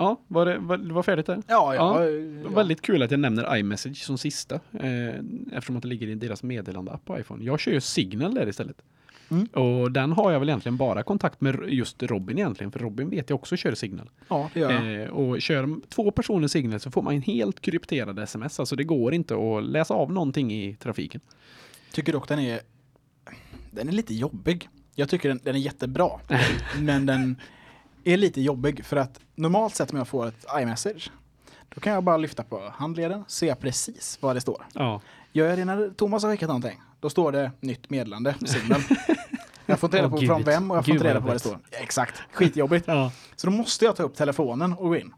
[0.00, 1.42] Ja, var det, var, det var färdigt där?
[1.46, 2.48] Ja, Ja, ja.
[2.48, 4.54] Väldigt kul att jag nämner iMessage som sista.
[4.54, 5.14] Eh,
[5.52, 7.44] eftersom att det ligger i deras meddelandeapp på iPhone.
[7.44, 8.82] Jag kör ju Signal där istället.
[9.30, 9.46] Mm.
[9.46, 12.72] Och den har jag väl egentligen bara kontakt med just Robin egentligen.
[12.72, 14.10] För Robin vet jag också kör Signal.
[14.28, 15.02] Ja, det gör jag.
[15.02, 18.60] Eh, och kör två personer Signal så får man en helt krypterad sms.
[18.60, 21.20] Alltså det går inte att läsa av någonting i trafiken.
[21.92, 22.60] Tycker dock den är
[23.70, 24.68] den är lite jobbig.
[24.94, 26.10] Jag tycker den, den är jättebra.
[26.80, 27.36] men den
[28.04, 31.10] är lite jobbig för att normalt sett om jag får ett iMessage
[31.74, 34.66] Då kan jag bara lyfta på handleden, se precis vad det står.
[34.74, 35.00] Ja.
[35.32, 38.80] Gör jag det när Thomas har skickat någonting, då står det nytt meddelande, signal.
[39.66, 40.28] Jag får inte reda på gud.
[40.28, 41.58] från vem och jag får inte reda på vad det står.
[41.70, 42.86] Exakt, skitjobbigt.
[42.88, 43.12] ja.
[43.36, 45.14] Så då måste jag ta upp telefonen och gå in.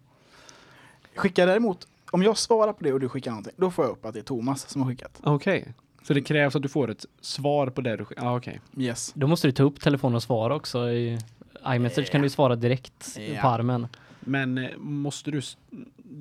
[1.14, 4.04] Skickar däremot, om jag svarar på det och du skickar någonting, då får jag upp
[4.06, 5.20] att det är Thomas som har skickat.
[5.22, 5.74] Okej.
[6.02, 8.24] Så det krävs att du får ett svar på det du skickar?
[8.24, 8.60] Ja, okej.
[8.76, 9.12] Yes.
[9.14, 10.90] Då måste du ta upp telefonen och svara också.
[10.90, 11.18] I
[11.66, 13.42] iMessage kan du svara direkt Ja.
[13.42, 13.86] på armen.
[14.20, 15.40] Men eh, måste du,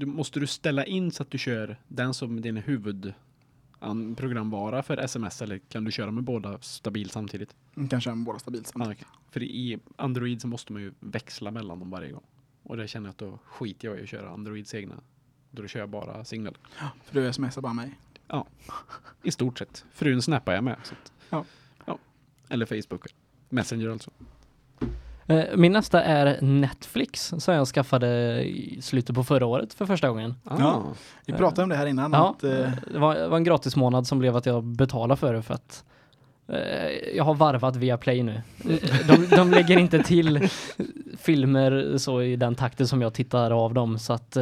[0.05, 3.13] måste du ställa in så att du kör den som din huvud
[3.79, 7.55] an- programvara för sms eller kan du köra med båda stabilt samtidigt?
[7.75, 8.97] Mm, Kan köra med båda stabilt Ja, samtidigt.
[9.01, 9.17] okej.
[9.31, 12.23] För i Android så måste man ju växla mellan dem varje gång.
[12.63, 14.95] Och det känner jag att då skiter jag i att köra Androids egna.
[15.51, 16.57] Då kör jag bara signal.
[17.03, 17.91] För du smsar bara mig.
[19.23, 19.85] I stort sett.
[19.93, 20.75] Frun snappar jag med.
[20.83, 21.45] Så att, Ja.
[21.85, 21.97] ja.
[22.49, 23.05] Eller Facebook.
[23.49, 24.11] Messenger alltså.
[25.31, 28.07] Eh, Min nästa är Netflix som jag skaffade
[28.43, 30.35] i slutet på förra året för första gången.
[30.43, 30.83] Ja.
[31.25, 32.11] Vi pratade om det här innan.
[32.13, 32.49] Ja, Att, eh,
[32.93, 35.53] det var, det var en gratis månad som blev att jag betalade för det för
[35.53, 35.83] att
[36.47, 36.57] eh,
[37.15, 38.41] jag har varvat via Play nu.
[39.07, 40.49] De, de lägger inte till
[41.17, 44.37] filmer så i den takten som jag tittar av dem så att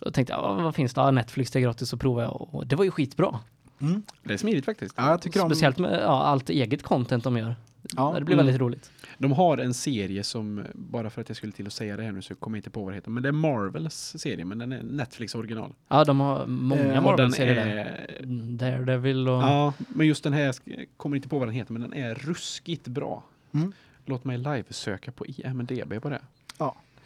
[0.00, 1.00] jag tänkte, ja, vad finns det?
[1.00, 3.38] Ja, Netflix det är gratis att prova och det var ju skitbra.
[3.80, 4.02] mm.
[4.22, 4.94] Det är smidigt faktiskt.
[4.96, 5.46] Ja, jag.
[5.46, 7.56] Speciellt med ja, allt eget content de gör.
[7.96, 8.46] Ja, det blir mm.
[8.46, 8.90] väldigt roligt.
[9.18, 12.12] De har en serie som, bara för att jag skulle till att säga det här
[12.12, 14.58] nu så kommer jag inte på vad det heter, men det är Marvels serie, men
[14.58, 15.72] den är Netflix original.
[15.88, 17.76] Ja, de har många Eh, Marvel-serier där.
[17.76, 19.42] är, Mm, Daredevil och...
[19.42, 22.14] ja, men just den här, jag kommer inte på vad den heter, men den är
[22.14, 23.24] ruskigt bra.
[23.54, 23.72] Mm.
[24.04, 26.20] Låt mig live-söka på IMDB på det.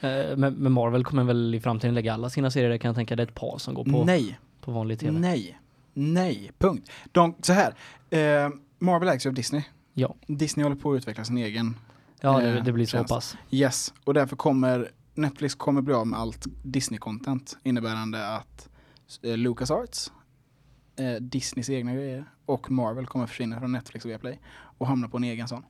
[0.01, 3.17] Eh, Men, men Marvel kommer väl i framtiden lägga alla sina serier kan jag tänka.
[3.17, 5.19] Det är ett par som går på, Nej, på vanlig tv.
[5.19, 5.59] nej,
[5.95, 6.91] nej, punkt.
[7.13, 7.75] De, så här,
[8.11, 9.63] eh, Marvel ägs ju av Disney.
[9.95, 10.15] Ja.
[10.27, 11.77] Disney håller på att utveckla sin egen.
[12.21, 13.09] Ja, det, Eh, det blir så tjänst.
[13.15, 13.37] pass.
[13.51, 17.57] Yes, och därför kommer Netflix kommer bli av med allt Disney-content.
[17.63, 18.69] Innebärande att
[19.23, 20.13] eh, LucasArts,
[20.97, 24.41] eh, Disneys egna grejer och Marvel kommer försvinna från Netflix och Viaplay
[24.79, 25.63] och hamna på en egen sån.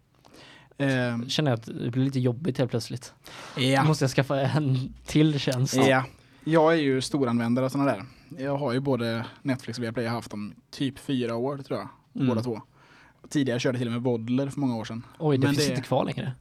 [0.79, 3.15] Eh, Känner jag att det blir lite jobbigt helt plötsligt.
[3.57, 3.85] ja.
[3.85, 5.75] Måste jag skaffa en till tjänst?
[5.77, 6.05] Ja,
[6.45, 8.05] jag är ju storanvändare av sådana där.
[8.39, 11.79] Jag har ju både Netflix och Viaplay, jag har haft dem typ fyra år tror
[11.79, 12.29] jag, Mm.
[12.29, 12.61] båda två.
[13.29, 15.07] Tidigare körde jag till och med Voddler för många år sedan.
[15.19, 16.33] Oj, det Men finns det- inte kvar längre.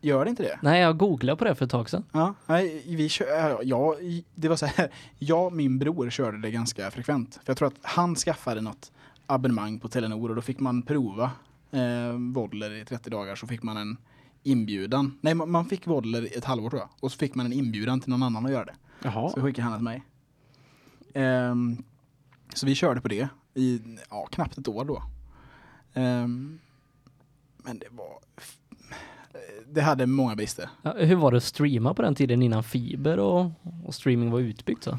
[0.00, 0.58] Gör det inte det?
[0.62, 2.04] Nej, jag googlade på det för ett tag sedan.
[2.12, 3.96] Ja, nej, vi kör, ja,
[4.34, 7.34] det var så här, jag och min bror körde det ganska frekvent.
[7.34, 8.92] För jag tror att han skaffade något
[9.26, 11.30] abonnemang på Telenor och då fick man prova
[11.70, 13.96] eh, Voddler i 30 dagar så fick man en
[14.42, 15.18] inbjudan.
[15.20, 16.88] Nej, man, man fick Voddler i ett halvår tror jag.
[17.00, 18.74] Och så fick man en inbjudan till någon annan att göra det.
[19.02, 19.30] Jaha.
[19.30, 20.02] Så skickade han det till mig.
[21.14, 21.76] Ehm,
[22.54, 25.02] så vi körde på det i ja, knappt ett år då.
[25.96, 26.58] Ehm,
[27.56, 28.18] men det var...
[29.72, 30.68] Det hade många brister.
[30.82, 33.50] Ja, hur var det att streama på den tiden innan fiber och,
[33.84, 34.84] och streaming var utbyggt?
[34.84, 34.98] Så?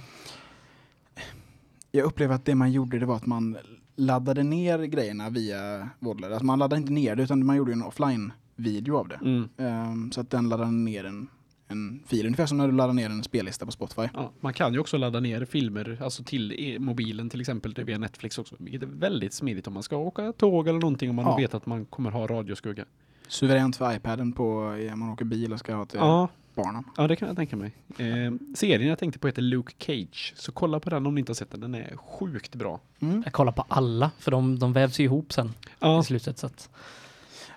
[1.92, 3.58] Jag upplever att det man gjorde det var att man
[3.96, 6.30] laddade ner grejerna via Voddler.
[6.30, 9.20] Alltså man laddade inte ner det utan man gjorde en offline-video av det.
[9.22, 9.50] Mm.
[9.58, 11.28] Ehm, så att den laddade ner en,
[11.68, 14.08] en fil, ungefär som när du laddar ner en spellista på Spotify.
[14.14, 17.84] Ja, man kan ju också ladda ner filmer, alltså till e- mobilen till exempel, det
[17.84, 21.16] via Netflix också, vilket är väldigt smidigt om man ska åka tåg eller någonting om
[21.16, 21.36] man Ja.
[21.38, 22.86] vet att man kommer ha radioskugga.
[23.28, 24.58] Suveränt för iPaden på,
[24.94, 26.84] om man åker bil och ska ha till Ja, barnen.
[26.98, 27.72] ja, det kan jag tänka mig.
[27.98, 31.30] Eh, serien jag tänkte på heter Luke Cage, så kolla på den om ni inte
[31.30, 32.80] har sett den, den är sjukt bra.
[33.00, 33.22] Mm.
[33.26, 36.38] Jag kollar på alla, för de, de vävs ju ihop sen Ja, i slutet.
[36.38, 36.70] Så att,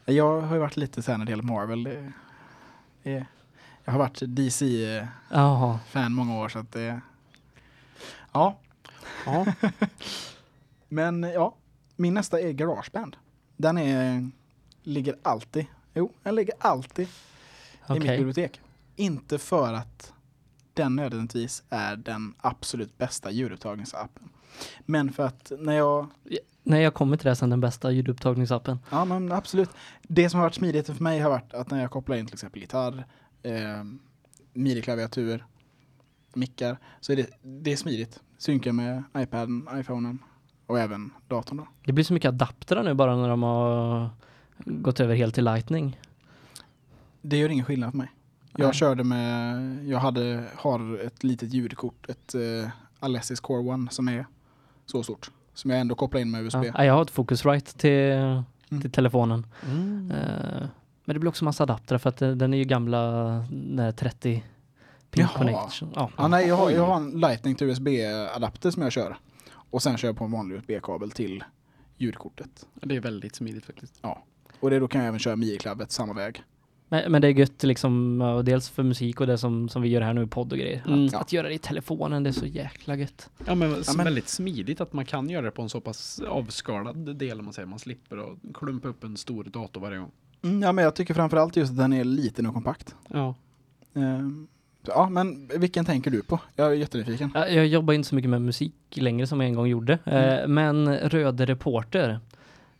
[0.04, 1.82] Jag har ju varit lite här när det gäller Marvel.
[1.84, 2.12] Det
[3.02, 3.26] är,
[3.90, 6.08] har varit DC-fan jaha.
[6.08, 7.00] många år så att det...
[8.32, 8.58] Ja,
[9.26, 9.46] ja.
[10.88, 11.54] men ja.
[11.96, 13.16] Min nästa är Garageband.
[13.56, 14.30] Den är,
[14.82, 17.08] ligger alltid, jo, den ligger alltid
[17.88, 18.60] i mitt bibliotek.
[18.96, 20.12] Inte för att
[20.74, 24.28] den nödvändigtvis är den absolut bästa ljudupptagningsappen.
[24.86, 26.06] Men för att när jag
[26.62, 28.78] Nej, jag kommer till det sen, den bästa ljudupptagningsappen.
[28.90, 29.70] Ja men absolut.
[30.02, 32.34] Det som har varit smidigt för mig har varit att när jag kopplar in till
[32.34, 33.06] exempel gitarr,
[33.42, 33.84] eh,
[34.52, 35.44] midi-klaviatur,
[36.34, 38.20] mickar, så är det, det är smidigt.
[38.38, 40.18] Synkar med iPaden, iPhonen
[40.66, 41.68] och även datorn då.
[41.84, 44.10] Det blir så mycket adaptrar nu bara när de har
[44.64, 46.00] gått över helt till lightning.
[47.22, 48.08] Det gör ingen skillnad för mig.
[48.56, 48.74] Jag Nej.
[48.74, 54.26] körde med, jag hade, har ett litet ljudkort, ett eh, Alessis Core One som är
[54.86, 55.30] så stort.
[55.54, 56.64] Som jag ändå kopplar in med USB.
[56.74, 58.80] Ja, jag har ett Focusrite till, Mm.
[58.82, 59.46] till telefonen.
[59.70, 60.10] Mm.
[60.10, 60.66] Eh,
[61.04, 63.00] men det blir också massa adaptrar för att den är ju gamla
[63.50, 64.44] den där 30
[65.10, 65.28] pin Jaha.
[65.38, 65.92] connection.
[65.94, 66.10] Ja.
[66.16, 69.16] Ja, nej, jag, har, jag har en Lightning till USB-adapter som jag kör.
[69.52, 71.44] Och sen kör jag på en vanlig USB-kabel till
[71.96, 72.66] ljudkortet.
[72.74, 74.02] Det är väldigt smidigt faktiskt.
[74.60, 76.42] Och det, då kan jag även köra midi-klavet samma väg.
[76.88, 79.88] Men, men det är gött liksom, ja, dels för musik och det som, som vi
[79.88, 80.82] gör här nu, podd och grejer.
[80.86, 81.06] Mm.
[81.06, 83.30] Att, att göra det i telefonen, det är så jäkla gött.
[83.46, 86.20] Ja men, Ja, men- väldigt smidigt att man kan göra det på en så pass
[86.28, 87.66] avskalad del om man säger.
[87.66, 90.10] Man slipper att klumpa upp en stor dator varje gång.
[90.42, 92.94] Mm, ja, men jag tycker framförallt just att den är liten och kompakt.
[93.08, 93.34] Ja.
[93.94, 94.46] Ehm,
[94.86, 96.38] ja, men vilken tänker du på?
[96.56, 97.30] Jag är jättenyfiken.
[97.34, 99.98] Ja, Jag jobbar inte så mycket med musik längre som jag en gång gjorde.
[100.04, 102.20] Eh, men Röde Reporter,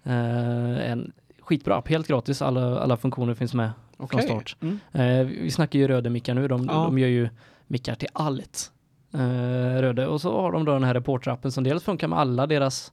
[0.03, 2.43] eh, en skitbra app, helt gratis.
[2.43, 4.23] Alla, alla funktioner finns med från Okej.
[4.23, 4.57] start.
[4.61, 4.79] Mm.
[4.93, 6.73] Eh, vi snackar ju Röde mickar nu, de, Ja.
[6.85, 7.29] de gör ju
[7.67, 8.73] mickar till allt.
[9.15, 10.07] Eh, Röde.
[10.07, 12.93] Och så har de då den här reporterappen som dels funkar med alla deras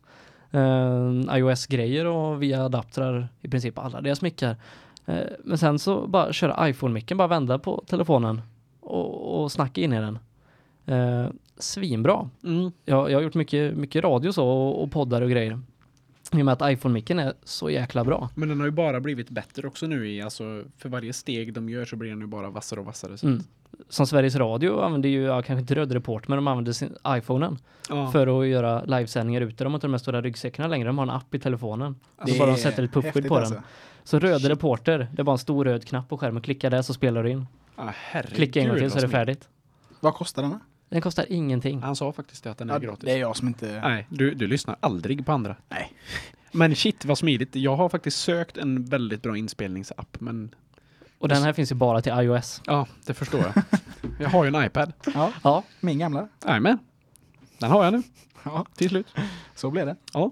[0.52, 4.56] eh, iOS-grejer och via adaptrar i princip alla deras mickar.
[5.06, 8.42] Eh, men sen så bara köra iPhone-micken, bara vända på telefonen
[8.80, 10.20] och, och snacka in i den.
[10.86, 12.30] Eh, svinbra.
[12.44, 12.72] Mm.
[12.86, 15.60] Jag, jag har gjort mycket, mycket radio så och, och poddar och grejer.
[16.34, 18.30] I och med att iPhone-micken är så jäkla bra.
[18.36, 21.70] Men den har ju bara blivit bättre också nu i, alltså för varje steg de
[21.70, 23.18] gör så blir den ju bara vassare och vassare.
[23.18, 23.28] Så.
[23.28, 23.44] Mm.
[23.90, 27.58] Som Sveriges Radio använder ju, ja, kanske inte Röd Report, men de använder sin iPhonen
[27.90, 28.12] Ja.
[28.12, 29.64] för att göra livesändningar ute.
[29.64, 31.96] De har inte de här stora ryggsäckarna längre, de har en app i telefonen.
[32.26, 33.54] Det bara de sätter ett puffskydd på alltså.
[33.54, 33.64] den.
[34.04, 36.42] Så Röd Reporter, det är bara en stor röd knapp på skärmen.
[36.42, 37.48] Klicka där så spelar du in.
[37.76, 37.92] Ah,
[38.34, 39.48] Klicka en gång till så är det vad färdigt.
[40.00, 40.60] Vad kostar den?
[40.90, 41.82] Den kostar ingenting.
[41.82, 43.04] Han sa faktiskt det, att den är Ja, gratis.
[43.06, 43.80] det är jag som inte...
[43.84, 45.56] Nej, du, du lyssnar aldrig på andra.
[45.70, 45.94] Nej.
[46.52, 47.56] Men shit vad smidigt.
[47.56, 50.56] Jag har faktiskt sökt en väldigt bra inspelningsapp men
[51.20, 52.62] Och den här finns ju bara till iOS.
[52.66, 53.54] ja, det förstår jag.
[54.20, 54.94] jag har ju en iPad.
[55.14, 56.28] Ja, Ja, min gamla.
[56.46, 56.78] Jajamän.
[57.60, 58.04] Den har jag nu,
[58.44, 59.08] Ja, till slut.
[59.56, 59.96] så blev det.
[60.14, 60.32] Ja.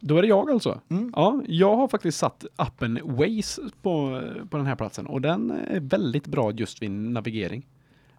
[0.00, 0.80] Då är det jag alltså.
[0.88, 1.12] Mm.
[1.16, 5.80] Ja, jag har faktiskt satt appen Waze på, på den här platsen och den är
[5.80, 7.66] väldigt bra just vid navigering.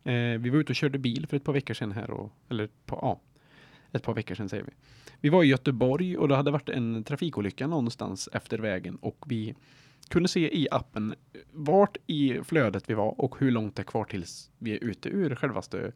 [0.04, 2.64] Eh, vi var ute och körde bil för ett par veckor sedan här och, eller
[2.64, 3.20] ett par, ja,
[3.92, 4.72] ett par veckor sedan säger vi.
[5.22, 9.56] Vi var i Göteborg och det hade varit en trafikolycka någonstans efter vägen och vi
[10.10, 11.16] kunde se i appen
[11.52, 15.10] vart i flödet vi var och hur långt det är kvar tills vi är ute
[15.10, 15.92] ur självaste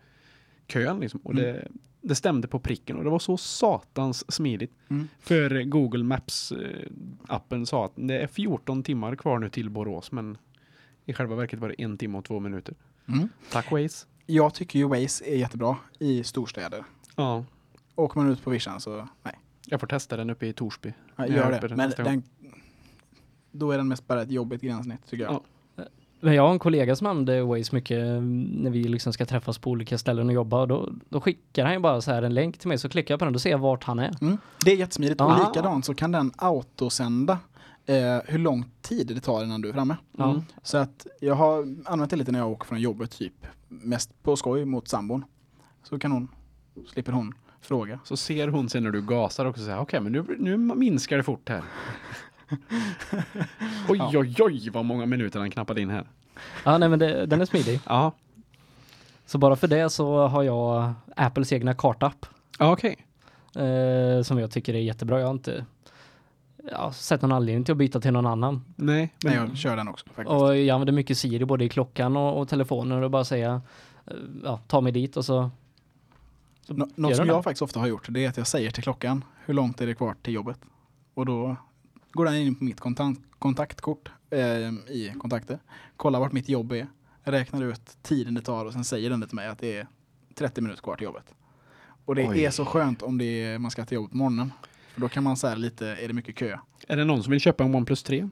[0.68, 1.20] kön liksom.
[1.24, 1.68] Och det,
[2.02, 4.72] det stämde på pricken och det var så satans smidigt.
[4.90, 5.08] Mm.
[5.20, 10.38] För Google Maps-appen sa att det är 14 timmar kvar nu till Borås, men
[11.06, 12.76] i själva verket var det en timme och två minuter.
[13.08, 13.30] Mm.
[13.52, 14.08] Tack Waze.
[14.26, 16.84] Jag tycker ju Waze är jättebra i storstäder.
[17.16, 17.46] Ja,
[17.96, 19.36] Åker man ut på vischan så nej.
[19.66, 20.94] jag får testa den uppe i Torsby.
[21.16, 21.76] Ja, gör det.
[21.76, 22.24] Men den,
[23.52, 25.34] då är den mest bara ett jobbigt gränssnitt tycker jag.
[25.34, 25.42] Ja.
[26.24, 29.58] Men jag har en kollega som använder Waze mycket mm, när vi liksom ska träffas
[29.58, 30.66] på olika ställen och jobba.
[30.66, 33.20] Då, då skickar han ju bara så här en länk till mig så klickar jag
[33.20, 34.14] på den och ser jag vart han är.
[34.22, 34.38] Mm.
[34.66, 35.20] Det är jättesmidigt.
[35.20, 35.26] Ja.
[35.26, 37.40] Och likadant så kan den autosända
[37.86, 39.98] eh, hur lång tid det tar innan du är framme.
[40.20, 40.42] Mm.
[40.64, 43.48] Så att jag har använt det lite när jag åker från jobbet typ.
[43.68, 45.26] Mest på skoj mot sambon.
[45.84, 46.28] Så kan hon,
[46.88, 48.00] slipper hon fråga.
[48.04, 51.24] Så ser hon sen när du gasar också säga okej men nu, nu minskar det
[51.24, 51.64] fort här.
[53.90, 54.12] oj Ja.
[54.20, 56.08] oj oj vad många minuter han knappade in här.
[56.66, 57.80] Ja, nej men det, den är smidig.
[57.86, 58.12] Ja,
[59.26, 62.26] Så bara för det så har jag Apples egna kartapp.
[62.60, 62.96] ja okej.
[63.56, 65.20] Eh, som jag tycker är jättebra.
[65.20, 65.66] Jag har inte
[66.72, 68.64] ja, sett någon anledning till att byta till någon annan.
[68.76, 70.30] Nej, men jag kör den också faktiskt.
[70.30, 73.62] Och jag använder mycket Siri både i klockan och, och telefonen och bara säga
[74.08, 75.50] eh, ja, ta mig dit och så,
[76.62, 78.72] så Nå- gör något som jag faktiskt ofta har gjort det är att jag säger
[78.72, 80.60] till klockan hur långt är det kvar till jobbet.
[81.14, 81.56] Och då
[82.12, 85.60] går den in på mitt kontant, kontaktkort eh, i kontakter.
[85.98, 86.88] Kollar vart mitt jobb är.
[87.24, 89.88] Räknar ut tiden det tar och sen säger den det till mig att det är
[90.36, 91.34] 30 minuter kvar till jobbet.
[92.06, 92.46] Och det Oj.
[92.46, 94.54] är så skönt om det är, man ska till jobbet på morgonen.
[94.94, 96.58] För då kan man säga lite, är det mycket kö?
[96.88, 98.20] är det någon som vill köpa en OnePlus 3?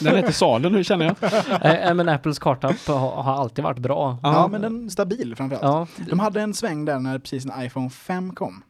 [0.00, 1.88] den är till salu nu känner jag.
[1.88, 4.18] Eh, men Apples kartapp har, har alltid varit bra.
[4.22, 4.48] Ja, Ja.
[4.48, 5.90] men den är stabil framförallt.
[5.98, 8.62] Ja, De hade en sväng där när precis när iPhone 5 kom.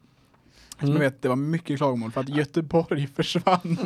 [0.83, 0.93] Mm.
[0.95, 3.59] jag vet, det var mycket klagomål för att Göteborg försvann.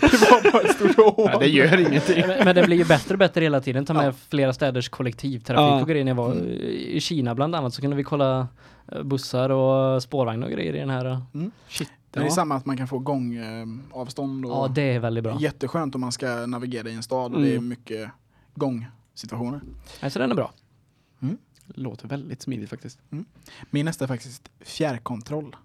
[0.00, 1.26] det var bara ett stort hål.
[1.26, 2.24] Nej, det gör ingenting.
[2.26, 3.84] men, men det blir ju bättre och bättre hela tiden.
[3.86, 4.12] Ta med Ja.
[4.28, 5.80] flera städers kollektivtrafik Ja.
[5.82, 6.04] och grejer.
[6.04, 8.48] När jag var i Kina bland annat så kunde vi kolla
[8.92, 11.20] eh, bussar och spårvagnar och grejer i den här.
[11.68, 11.88] Shit.
[12.12, 12.34] Men det är Ja.
[12.34, 15.36] samma att man kan få gångavstånd och Ja, det är väldigt bra.
[15.40, 17.68] jätteskönt om man ska navigera i en stad och det är Mm.
[17.68, 18.10] mycket
[18.54, 19.60] gångsituationer.
[20.00, 20.52] Alltså den är bra.
[21.74, 22.98] Låter väldigt smidigt faktiskt.
[23.70, 25.56] Min nästa är faktiskt fjärrkontroll.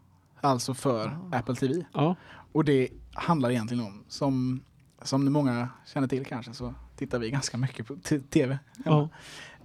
[0.41, 1.37] Alltså för Ah.
[1.37, 1.85] Apple TV.
[1.93, 2.15] Ja.
[2.51, 4.61] Och det handlar egentligen om, som,
[5.01, 7.95] som många känner till kanske, så tittar vi ganska mycket på
[8.29, 8.59] TV.
[8.85, 9.09] Ja.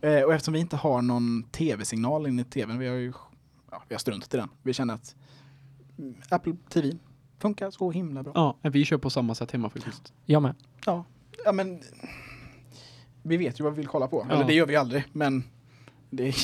[0.01, 3.12] Eh, och eftersom vi inte har någon tv-signal in i tvn, vi har ju
[3.70, 4.49] ja, vi har struntat i den.
[4.62, 5.14] Vi känner att
[5.99, 6.99] mm, Apple TV
[7.39, 8.57] funkar så himla bra.
[8.62, 10.12] ja, vi kör på samma sätt hemma faktiskt.
[10.24, 10.55] Jag med.
[10.87, 11.05] Ja,
[11.45, 11.81] ja men
[13.22, 14.27] vi vet ju vad vi vill kolla på.
[14.29, 14.35] Ja.
[14.35, 15.45] Eller det gör vi aldrig, men
[16.11, 16.35] det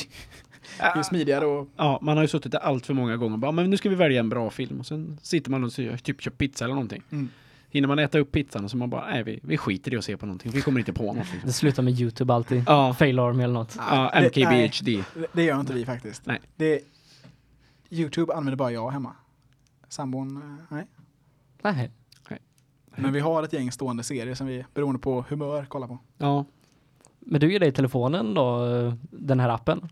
[0.77, 3.39] det är smidigare och Ja, man har ju suttit där allt för många gånger och
[3.39, 6.21] bara, men nu ska vi välja en bra film och sen sitter man och typ
[6.21, 7.03] kör pizza eller någonting.
[7.11, 7.29] Mm.
[7.69, 10.03] hinner man äta upp pizzan och så man bara, nej vi, vi skiter i att
[10.05, 10.51] se på någonting.
[10.51, 11.39] Vi kommer inte på någonting.
[11.45, 12.63] Det slutar med Youtube alltid.
[12.67, 13.75] Ja, Fail Army eller något.
[13.77, 14.29] ja Det- nej.
[14.67, 15.03] MKBHD.
[15.15, 16.25] Det- Det gör inte vi faktiskt.
[16.25, 16.39] Nej.
[16.55, 16.79] Det,
[17.89, 19.15] Youtube använder bara jag hemma.
[19.89, 20.85] Sambon, eh, nej.
[21.61, 21.91] Nej.
[22.95, 25.97] Men vi har ett gäng stående serier som vi, beroende på humör, kollar på.
[26.17, 26.45] Ja,
[27.19, 29.89] Men du ger dig telefonen då, eh, den här appen?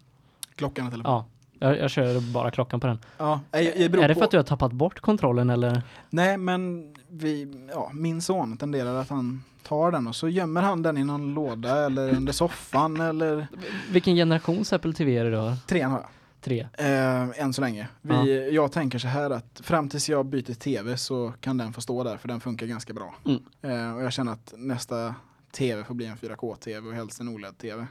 [0.62, 1.12] Klockan och telefon.
[1.12, 1.26] Ja.
[1.60, 3.00] Jag, jag kör bara klockan på den.
[3.18, 5.82] Ja, jag, jag beror Är det på, för att du har tappat bort kontrollen eller?
[6.10, 10.82] Nej, men vi, ja, min son tenderar att han tar den och så gömmer han
[10.84, 13.48] den i någon låda eller under soffan eller
[13.92, 15.54] Vilken generations Apple TV är det då?
[15.68, 16.08] trean har jag.
[16.42, 16.68] Tre?
[16.74, 17.88] Eh, än så länge.
[18.02, 21.82] Vi, Jag tänker så här att fram tills jag byter tv så kan den få
[21.82, 23.16] stå där för den funkar ganska bra.
[23.26, 23.42] Mm.
[23.62, 25.16] Eh, och jag känner att nästa
[25.52, 27.88] tv får bli en 4K-tv och helst en OLED-tv.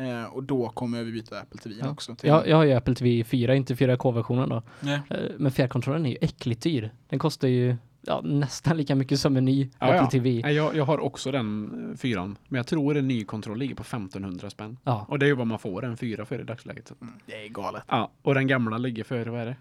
[0.00, 1.90] Eh, och då kommer vi byta Apple TV Ja.
[1.90, 2.14] också.
[2.14, 4.62] Till Jag, jag har ju Apple TV 4, inte 4K-versionen då.
[4.80, 5.00] Nej.
[5.10, 6.90] Eh, Men fjärrkontrollen är ju äckligt dyr.
[7.08, 7.76] Den kostar ju
[8.06, 10.06] ja, nästan lika mycket som en ny Ja, Apple ja.
[10.10, 10.30] TV.
[10.52, 12.36] Jag, jag har också den eh, fyran.
[12.48, 14.76] Men jag tror en ny kontroll ligger på 1500 spänn.
[14.84, 15.06] Ja.
[15.08, 16.92] Och det är ju vad man får en fyra för i dagsläget.
[17.00, 17.82] Mm, det är galet.
[17.88, 19.56] Ja, och den gamla ligger för, vad är det?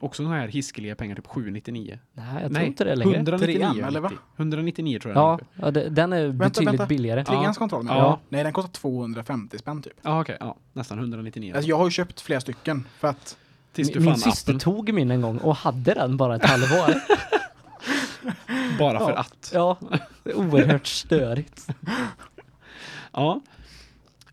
[0.00, 1.98] Också sådana här hiskeliga pengar, typ 799.
[2.12, 3.16] Nej, jag tror Nej, inte det längre.
[3.16, 4.12] 199, Trean, eller va?
[4.36, 6.86] 199 tror jag Ja, ja det, den är betydligt vänta.
[6.86, 7.24] billigare.
[7.24, 8.20] Treans kontroll med Ja.
[8.28, 9.92] Nej, den kostar 250 spänn typ.
[10.02, 10.36] Ja, okej.
[10.40, 11.52] Ja, nästan 199.
[11.54, 13.36] Alltså jag har ju köpt flera stycken för att
[13.72, 14.58] Tills du Min, min syster appen.
[14.60, 16.94] tog min en gång och hade den bara ett halvår.
[18.78, 19.18] Bara för Ja.
[19.18, 19.50] att.
[19.54, 19.78] ja,
[20.24, 21.66] det är oerhört störigt.
[23.12, 23.40] Ja.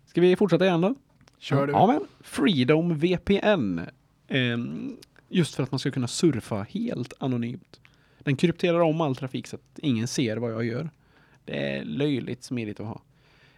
[0.06, 0.96] Ska vi fortsätta igen då?
[1.40, 1.74] kör du.
[1.74, 3.80] Ja, men Freedom VPN.
[4.28, 4.96] Ehm,
[5.34, 7.80] just för att man ska kunna surfa helt anonymt.
[8.20, 10.90] Den krypterar om all trafik så att ingen ser vad jag gör.
[11.46, 13.02] Det är löjligt smidigt att ha.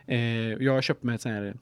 [0.05, 0.19] Eh,
[0.53, 1.55] jag har köpt mig ett sånt här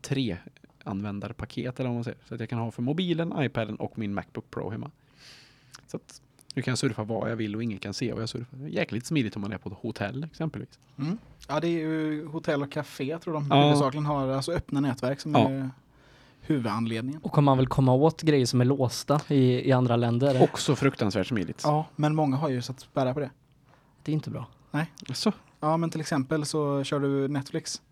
[0.00, 0.36] tre
[0.84, 2.18] användarpaket eller vad man säger.
[2.28, 4.90] Så att jag kan ha för mobilen, iPaden och min Macbook Pro hemma.
[5.86, 6.22] Så att
[6.54, 8.58] nu kan jag surfa vad jag vill och ingen kan se vad jag surfar.
[8.68, 10.78] Jäkligt smidigt om man är på ett hotell exempelvis.
[10.98, 11.18] Mm.
[11.48, 13.64] Ja, det är ju hotell och café tror de Ja.
[13.64, 15.50] huvudsakligen har, alltså öppna nätverk som Ja.
[15.50, 15.70] är
[16.42, 17.20] huvudanledningen.
[17.22, 20.42] Och kommer man väl komma åt grejer som är låsta i, i andra länder?
[20.42, 21.60] Också fruktansvärt smidigt.
[21.64, 23.30] Ja, men många har ju satt spärrar på det.
[24.02, 24.46] Det är inte bra.
[25.14, 25.32] Så.
[25.60, 27.82] Ja, men till exempel så kör du Netflix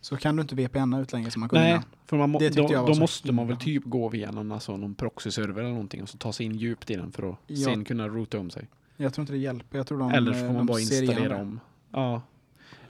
[0.00, 2.48] så kan du inte VPNa ut längre som man kunde Nej, för man må, Det
[2.50, 6.08] då, då måste man väl typ gå via någon, alltså, någon proxy-server eller någonting och
[6.08, 7.64] så ta sig in djupt i den för att Ja.
[7.64, 8.68] sen kunna roota om sig.
[8.96, 9.78] Jag tror inte det hjälper.
[9.78, 11.60] Jag tror de, eller så får man bara installera om.
[11.90, 12.22] Ja.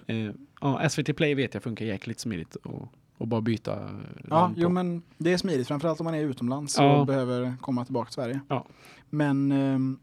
[0.06, 0.30] Eh,
[0.60, 2.88] ja, SVT Play vet jag funkar jäkligt smidigt och,
[3.18, 3.90] och bara byta eh,
[4.30, 5.68] Ja, jo men det är smidigt.
[5.68, 6.96] Framförallt om man är utomlands Ja.
[7.00, 8.40] och behöver komma tillbaka till Sverige.
[8.48, 8.66] Ja.
[9.10, 9.98] Men ehm,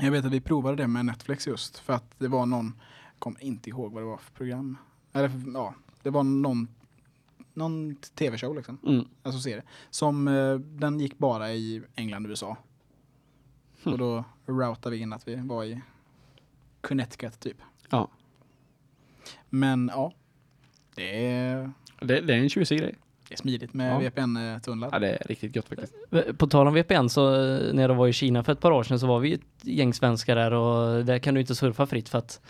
[0.00, 2.66] jag vet att vi provade det med Netflix just för att det var någon,
[3.12, 4.76] jag kommer inte ihåg vad det var för program.
[5.12, 6.68] Eller ja, det var någon,
[7.54, 9.04] någon tv-show liksom, Mm.
[9.22, 9.62] alltså serie.
[9.90, 12.56] Som, eh, den gick bara i England och USA.
[13.84, 13.92] Hmm.
[13.92, 15.80] Och då routade vi in att vi var i
[16.80, 17.56] Connecticut typ.
[17.90, 18.08] Ja.
[19.50, 20.12] Men ja,
[20.94, 22.94] det är, Det, det är en tjusig grej.
[23.28, 23.98] det är smidigt med Ja.
[23.98, 24.88] VPN-tunnlar.
[24.92, 25.92] Ja, det är riktigt gött faktiskt.
[26.38, 28.82] På tal om VPN så eh, när jag var i Kina för ett par år
[28.82, 32.08] sedan så var vi ett gäng svenskar där och där kan du inte surfa fritt
[32.08, 32.40] för att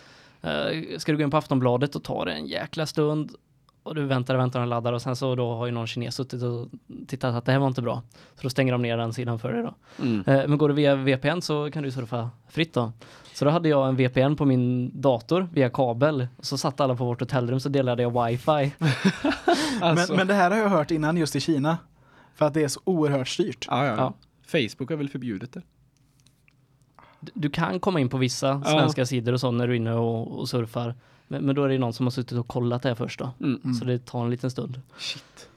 [0.41, 3.31] eh, ska du gå in på Aftonbladet och ta det en jäkla stund
[3.87, 6.15] och du väntar och väntar och laddar och sen så då har ju någon kines
[6.15, 6.67] suttit och
[7.07, 8.01] tittat att det här var inte bra.
[8.35, 9.73] Så då stänger de ner den sidan för dig då.
[10.03, 10.23] Mm.
[10.27, 12.91] Eh, Men går du via VPN så kan du surfa fritt då.
[13.33, 16.27] Så då hade jag en VPN på min dator via kabel.
[16.37, 18.71] Och så satt alla på vårt hotellrum så delade jag wifi.
[19.81, 21.77] Alltså, Men, men det här har jag hört innan just i Kina.
[22.35, 23.65] För att det är så oerhört styrt.
[23.69, 23.95] ja, ja.
[23.97, 24.13] Ja.
[24.45, 25.61] Facebook har väl förbjudit det?
[27.33, 28.71] Du- kan komma in på vissa Ja.
[28.71, 30.95] svenska sidor och så när du är inne och, och surfar.
[31.27, 33.31] Men, men då är det någon som har suttit och kollat det här först då.
[33.39, 33.59] Mm.
[33.63, 33.73] Mm.
[33.73, 34.81] Så det tar en liten stund.
[34.97, 35.49] Shit.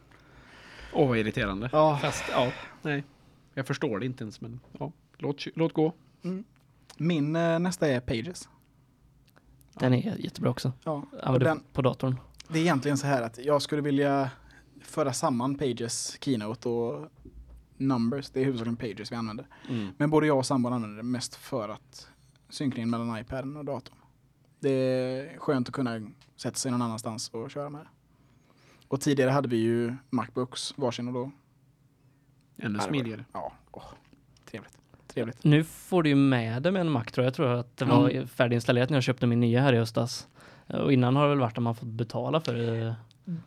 [0.93, 1.71] Åh, vad irriterande.
[1.73, 1.99] Ja.
[2.03, 2.53] Fast, ja,
[2.83, 3.05] nej.
[3.55, 4.93] Jag förstår det inte ens, men ja.
[5.19, 5.93] Låt, låt gå.
[6.97, 8.49] Min eh, nästa är Pages.
[9.75, 10.73] Den är jättebra också.
[10.85, 10.93] Ja.
[11.13, 12.17] Och Använder den, på datorn.
[12.49, 14.31] det är egentligen så här att jag skulle vilja
[14.83, 17.09] föra samman Pages Keynote och
[17.77, 18.31] Numbers.
[18.31, 19.47] Det är huvudsakligen Pages vi använder.
[19.69, 19.89] Mm.
[19.97, 22.09] Men både jag och sambon använder det mest för att
[22.49, 23.97] synkningen mellan iPaden och datorn.
[24.61, 26.01] Det är skönt att kunna
[26.37, 27.89] sätta sig någon annanstans och köra med det.
[28.89, 31.31] Och tidigare hade vi ju Macbooks varsin och då.
[32.59, 33.25] Ännu smidigare.
[33.33, 33.85] Ja, åh,
[34.45, 34.79] trevligt.
[35.07, 35.45] Trevligt.
[35.45, 37.27] Nu får du ju med det med en Mac tror jag.
[37.27, 40.29] Jag tror att det var färdiginstallerat när jag köpte min nya här i höstas.
[40.67, 42.97] Och innan har det väl varit att man fått betala för det.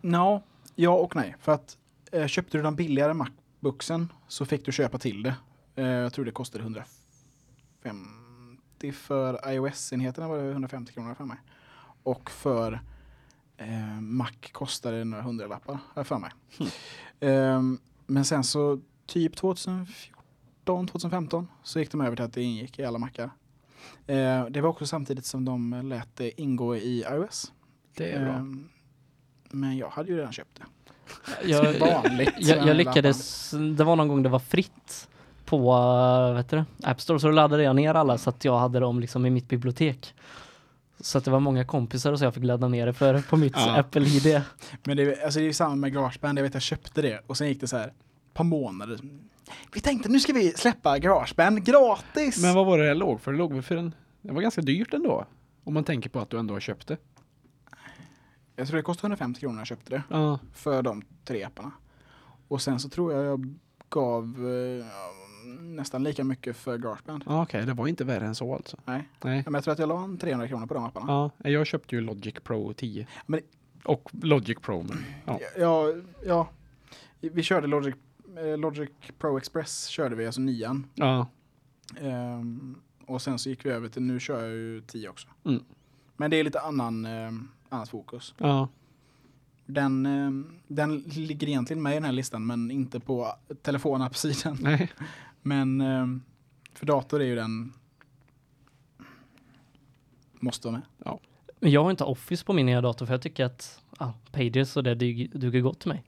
[0.02, 0.44] Nå,
[0.76, 1.36] ja och nej.
[1.40, 1.78] För att
[2.12, 5.36] eh, köpte du den billigare Macbooksen så fick du köpa till det.
[5.76, 6.64] Eh, jag tror det kostade
[8.84, 11.38] 150 för iOS-enheterna var det 150 kronor för mig.
[12.04, 12.82] Och för
[13.58, 16.32] eh, Mac kostade det några hundralappar, jag för mig.
[17.20, 22.80] Ehm, men sen så typ 2014, 2015 så gick de över till att det ingick
[22.80, 23.32] i alla Macar.
[24.08, 27.54] Eh, det var också samtidigt som de lät det ingå i iOS.
[27.98, 28.34] Det är bra.
[28.34, 28.70] Ehm,
[29.50, 30.66] men jag hade ju redan köpt det.
[31.50, 32.34] Jag, vanligt.
[32.40, 35.08] jag, jag lyckades, det var någon gång det var fritt
[35.46, 35.72] på
[36.36, 39.26] vet du, App Store så laddade jag ner alla så att jag hade dem liksom
[39.26, 40.14] i mitt bibliotek.
[41.00, 43.38] Så att det var många kompisar och så jag fick ladda ner det för på
[43.38, 43.80] mitt Ja.
[43.80, 44.42] Apple ID.
[44.84, 46.38] Men det, är- alltså det är ju samma med Garageband.
[46.40, 47.94] Jag vet jag köpte det och sen gick det så här
[48.34, 49.00] par månader.
[49.74, 52.42] Vi tänkte nu ska vi släppa Garageband gratis.
[52.42, 53.32] Men vad var det det låg för?
[53.32, 53.96] Det låg väl för en...
[54.22, 55.26] Det var ganska dyrt ändå.
[55.64, 56.98] Om man tänker på att du ändå har köpt det.
[58.56, 60.04] Jag tror det kostade 150 kronor när jag köpte det.
[60.10, 60.40] Ja.
[60.54, 61.72] För de tre apparna.
[62.48, 63.56] Och sen så tror jag jag
[63.90, 64.86] gav eh,
[65.60, 67.24] nästan lika mycket för Garageband.
[67.28, 68.78] Ja, Okej, det var inte värre än så alltså.
[68.86, 69.10] Nej.
[69.24, 69.44] Nej.
[69.46, 71.32] Men jag tror att jag la en 300 kronor på de apparna.
[71.44, 73.08] Ja, jag köpte ju Logic Pro 10.
[73.26, 73.42] Men-
[73.84, 74.84] Och Logic Pro.
[74.84, 75.40] Men, ja.
[75.58, 75.94] Ja,
[76.26, 76.50] ja.
[77.22, 77.96] Vi körde Logic,
[78.38, 78.90] eh, Logic
[79.20, 80.88] Pro Express körde vi, alltså nian.
[80.96, 81.28] ja.
[82.02, 82.76] Ehm,
[83.06, 85.28] och sen så gick vi över till, nu kör jag ju 10 också.
[85.46, 85.64] Mm.
[86.18, 88.34] Men det är lite annan, um, annat fokus.
[88.38, 88.68] ja.
[89.66, 94.58] Den, ehm, den ligger egentligen med i den här listan men inte på telefonappsidan.
[94.62, 94.92] Nej.
[95.44, 96.24] Men ehm,
[96.74, 97.74] för dator är ju den
[100.40, 101.18] måste vara med.
[101.60, 104.78] Men jag har inte Office på min nya dator för jag tycker att ja, Pages
[104.78, 106.04] och det duger, duger gott till mig.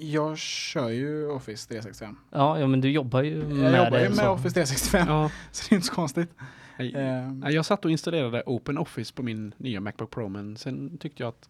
[0.00, 2.16] Jag kör ju Office 365.
[2.30, 4.30] Ja, ja men du jobbar ju med Jag jobbar ju med så.
[4.30, 5.30] Office 365 Ja.
[5.52, 6.30] så det är inte så konstigt.
[6.78, 6.92] Nej.
[7.32, 11.22] Nej, Jag satt och installerade Open Office på min nya Macbook Pro men sen tyckte
[11.22, 11.48] jag att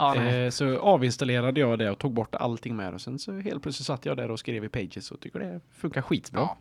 [0.00, 0.44] Ja, nej.
[0.44, 3.86] eh, så avinstallerade jag det och tog bort allting med och sen så helt plötsligt
[3.86, 6.40] satt jag där och skrev i Pages och tycker det funkar skitbra.
[6.40, 6.56] Ja.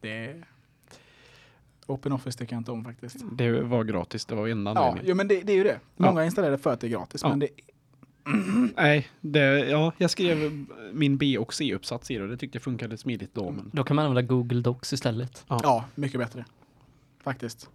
[0.00, 0.42] det
[1.86, 3.16] Open Office tycker jag inte om faktiskt.
[3.32, 5.80] Det var gratis, det var enda Ja, jo, men det, det är ju det.
[5.96, 7.22] Många installerar det för att det är gratis.
[7.22, 7.28] Ja.
[7.28, 7.48] Men det,
[8.76, 12.62] Nej, det, ja, jag skrev min B och C-uppsats i det och det tyckte jag
[12.62, 13.50] funkade smidigt då.
[13.50, 15.44] Men, Då kan man använda Google Docs istället.
[15.48, 16.44] ja, mycket bättre.
[17.22, 17.70] Faktiskt.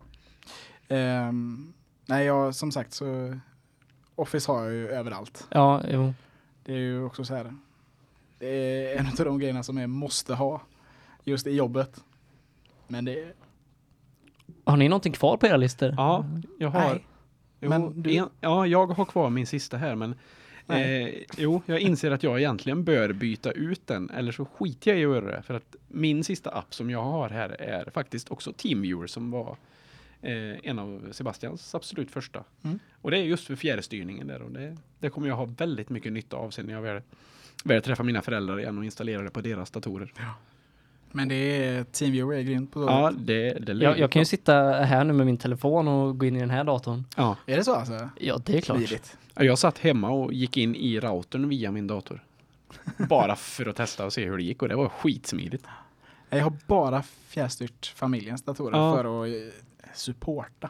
[0.88, 1.74] Ehm,
[2.05, 3.39] nej, jag, som sagt så
[4.20, 5.47] Office har jag ju överallt.
[5.49, 6.13] Ja, jo.
[6.65, 7.53] Det är ju också så här.
[8.39, 10.61] Det är en av de grejerna som jag måste ha
[11.24, 12.03] just i jobbet.
[12.88, 13.34] Men det är...
[14.63, 15.93] Har ni någonting kvar på era listor?
[15.97, 16.26] ja,
[16.59, 16.80] jag har...
[16.93, 17.05] Nej.
[17.61, 20.15] Jo, Men du- en, ja, jag har kvar min sista här men
[20.67, 24.99] eh, jo, jag inser att jag egentligen bör byta ut den eller så skiter jag
[24.99, 28.32] i att göra det för att min sista app som jag har här är faktiskt
[28.32, 29.57] också TeamViewer som var
[30.22, 32.43] eh, en av Sebastians absolut första.
[32.63, 32.80] Mm.
[33.01, 36.13] Och det är just för fjärrstyrningen där och det, det kommer jag ha väldigt mycket
[36.13, 37.01] nytta av sen när jag väl,
[37.63, 40.13] väl träffar mina föräldrar igen och installerar det på deras datorer.
[41.11, 44.26] Men det är Teamviewer är grymt på så Ja, det, det Jag, jag kan ju
[44.26, 47.03] sitta här nu med min telefon och gå in i den här datorn.
[47.17, 47.38] ja.
[47.45, 48.09] Är det så alltså?
[48.20, 48.78] Ja, det är klart.
[48.78, 49.17] Smidigt.
[49.36, 52.24] Jag satt hemma och gick in i routern via min dator.
[53.09, 55.65] Bara för att testa och se hur det gick och det var skitsmidigt.
[56.30, 58.95] Jag har bara fjärrstyrt familjens datorer Ja.
[58.95, 59.53] för att
[59.93, 60.69] supporta.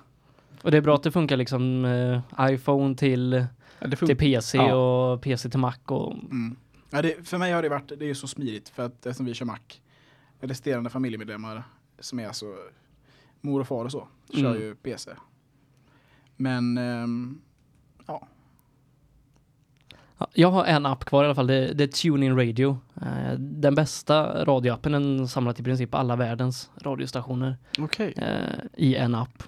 [0.61, 3.45] Och det är bra att det funkar liksom eh, iPhone till,
[3.79, 4.17] Ja, till.
[4.17, 4.75] PC Ja.
[4.75, 6.55] och PC till Mac och Mm.
[6.89, 9.33] Ja, det, för mig har det varit, det är så smidigt för att eftersom vi
[9.33, 9.57] kör Mac,
[10.39, 11.63] resterande familjemedlemmar
[11.99, 12.45] som är alltså
[13.41, 14.61] mor och far och så, kör Mm.
[14.61, 15.11] ju PC.
[16.35, 17.41] Men ehm,
[18.07, 18.27] Ja,
[20.33, 22.77] Jag har en app kvar i alla fall, det, det är TuneIn Radio.
[23.01, 28.13] Eh, Den bästa radioappen, den samlat i princip alla världens radiostationer Okej.
[28.17, 29.43] eh, i en app.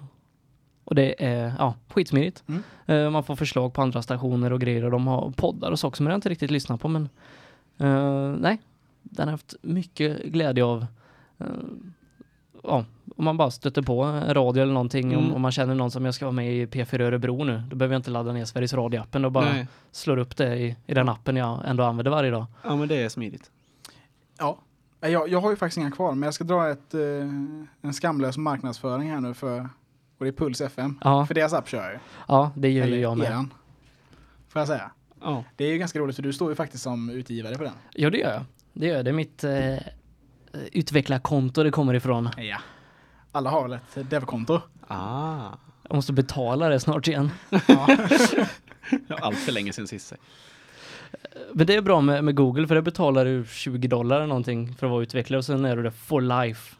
[0.84, 2.44] Och det är ja, skitsmidigt.
[2.46, 2.62] Mm.
[2.86, 5.96] Eh, Man får förslag på andra stationer och grejer och de har poddar och saker
[5.96, 7.08] som jag inte riktigt lyssnar på men
[7.78, 8.60] eh, nej,
[9.02, 10.86] den har haft mycket glädje av.
[11.38, 11.46] Eh,
[12.62, 12.84] ja,
[13.16, 15.34] om man bara stöter på en radio eller någonting, om, Mm.
[15.34, 17.94] om man känner någon som jag ska vara med i P4 Örebro nu, då behöver
[17.94, 19.66] jag inte ladda ner Sveriges Radio-appen och bara Nej.
[19.92, 22.46] slår upp det i, i den appen jag ändå använder varje dag.
[22.64, 23.50] Ja, men det är smidigt.
[24.38, 24.58] ja.
[25.00, 27.00] Jag, jag har ju faktiskt inga kvar, men jag ska dra ett, eh,
[27.80, 29.60] en skamlös marknadsföring här nu för,
[30.18, 30.98] och det är Puls FM.
[31.04, 31.98] Ja, För deras app kör jag ju.
[32.28, 33.26] ja det gör Eller ju jag med.
[33.30, 33.54] eran.
[34.48, 34.90] Får jag säga.
[35.20, 35.44] Ja.
[35.56, 37.72] Det är ju ganska roligt för du står ju faktiskt som utgivare på den.
[37.94, 38.42] Ja, det gör jag.
[38.72, 39.04] Det gör jag.
[39.04, 39.76] Det är mitt eh,
[40.72, 42.28] utvecklarkonto det kommer ifrån.
[42.36, 42.58] Ja.
[43.32, 44.60] Alla har väl ett devkonto?
[44.88, 45.48] Ah.
[45.88, 47.30] Jag måste betala det snart igen.
[47.66, 47.96] Ja.
[49.08, 50.12] Allt för länge sedan sist.
[51.52, 54.74] Men det är bra med, med Google för det betalar du 20 dollar eller någonting
[54.74, 56.76] för att vara utvecklare och sen är du det for life.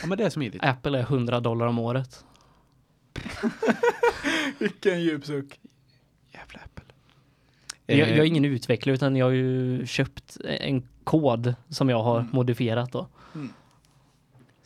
[0.00, 0.64] Ja, men det är smidigt.
[0.64, 2.24] Apple är 100 dollar om året.
[4.58, 5.60] Vilken djup suck.
[6.32, 6.84] Jävla Apple.
[7.86, 12.02] Jag, jag är Eh, ingen utvecklare utan jag har ju köpt en kod som jag
[12.02, 12.28] har Mm.
[12.32, 13.06] modifierat då.
[13.34, 13.52] Mm.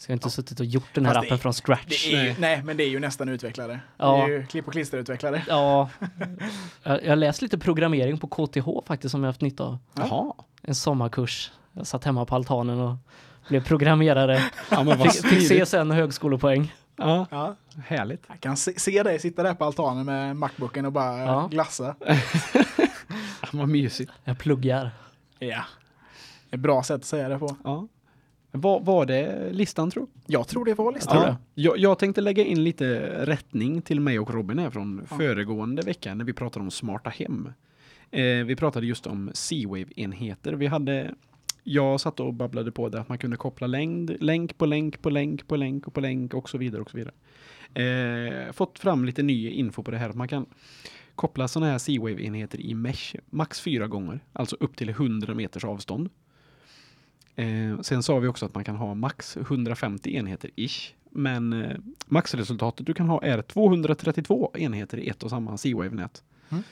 [0.05, 2.07] Så jag har inte suttit och gjort den här Fast appen är- från scratch.
[2.07, 2.63] Ju, Nej.
[2.63, 3.81] men det är ju nästan utvecklare.
[3.97, 4.17] Ja.
[4.17, 5.43] Det är ju klipp och klisterutvecklare.
[5.49, 5.91] Ja,
[6.83, 9.79] jag jag har läst lite programmering på KTH faktiskt som jag har haft nytta av.
[9.95, 10.33] Jaha.
[10.63, 11.53] En sommarkurs.
[11.73, 12.97] Jag satt hemma på altanen och
[13.49, 14.43] blev programmerare.
[14.71, 15.65] Ja, Fick, fick.
[15.65, 16.75] CSN och högskolepoäng.
[16.97, 17.55] Ja, Ja.
[17.87, 18.25] härligt.
[18.29, 21.49] Jag kan se, se dig sitta där på altanen med Macbooken och bara Ja.
[21.51, 21.95] glassa.
[23.43, 24.13] Ja, Vad mysigt.
[24.25, 24.91] Jag pluggar.
[25.39, 25.65] Ja.
[26.51, 27.57] Ett bra sätt att säga det på.
[27.65, 27.87] Ja.
[28.57, 31.23] Vad var det listan tror Jag tror det var listan.
[31.23, 31.37] Det.
[31.55, 36.15] jag, jag tänkte lägga in lite rättning till mig och Robin här från föregående vecka
[36.15, 37.53] när vi pratade om smarta hem.
[38.11, 40.53] Eh, vi pratade just om C-Wave-enheter.
[40.53, 41.15] Vi hade,
[41.63, 45.11] jag satt och babblade på det att man kunde koppla längd, länk på länk på
[45.11, 47.15] länk på länk och på länk och så vidare och så vidare.
[47.75, 50.09] Eh, fått fram lite ny info på det här.
[50.09, 50.47] att Man kan
[51.15, 56.11] koppla sådana här C-Wave-enheter i mesh max fyra gånger, alltså upp till 100 meters avstånd.
[57.37, 60.95] Eh, sen sa vi också att man kan ha max 150 enheter ish.
[61.11, 61.77] Men eh,
[62.07, 66.23] maxresultatet du kan ha är 232 enheter i ett och samma C-Wave-nät.
[66.49, 66.63] Mm.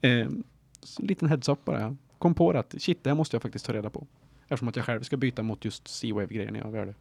[0.00, 0.42] Eh,
[0.82, 1.96] så en liten heads-up bara.
[2.18, 4.06] Kom på att shit, det här måste jag faktiskt ta reda på.
[4.42, 6.94] Eftersom att jag själv ska byta mot just C-Wave-grejen jag gör det.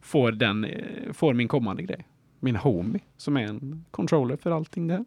[0.00, 2.06] Får, den, eh, får min kommande grej.
[2.40, 5.04] Min Homey, som är en controller för allting det här.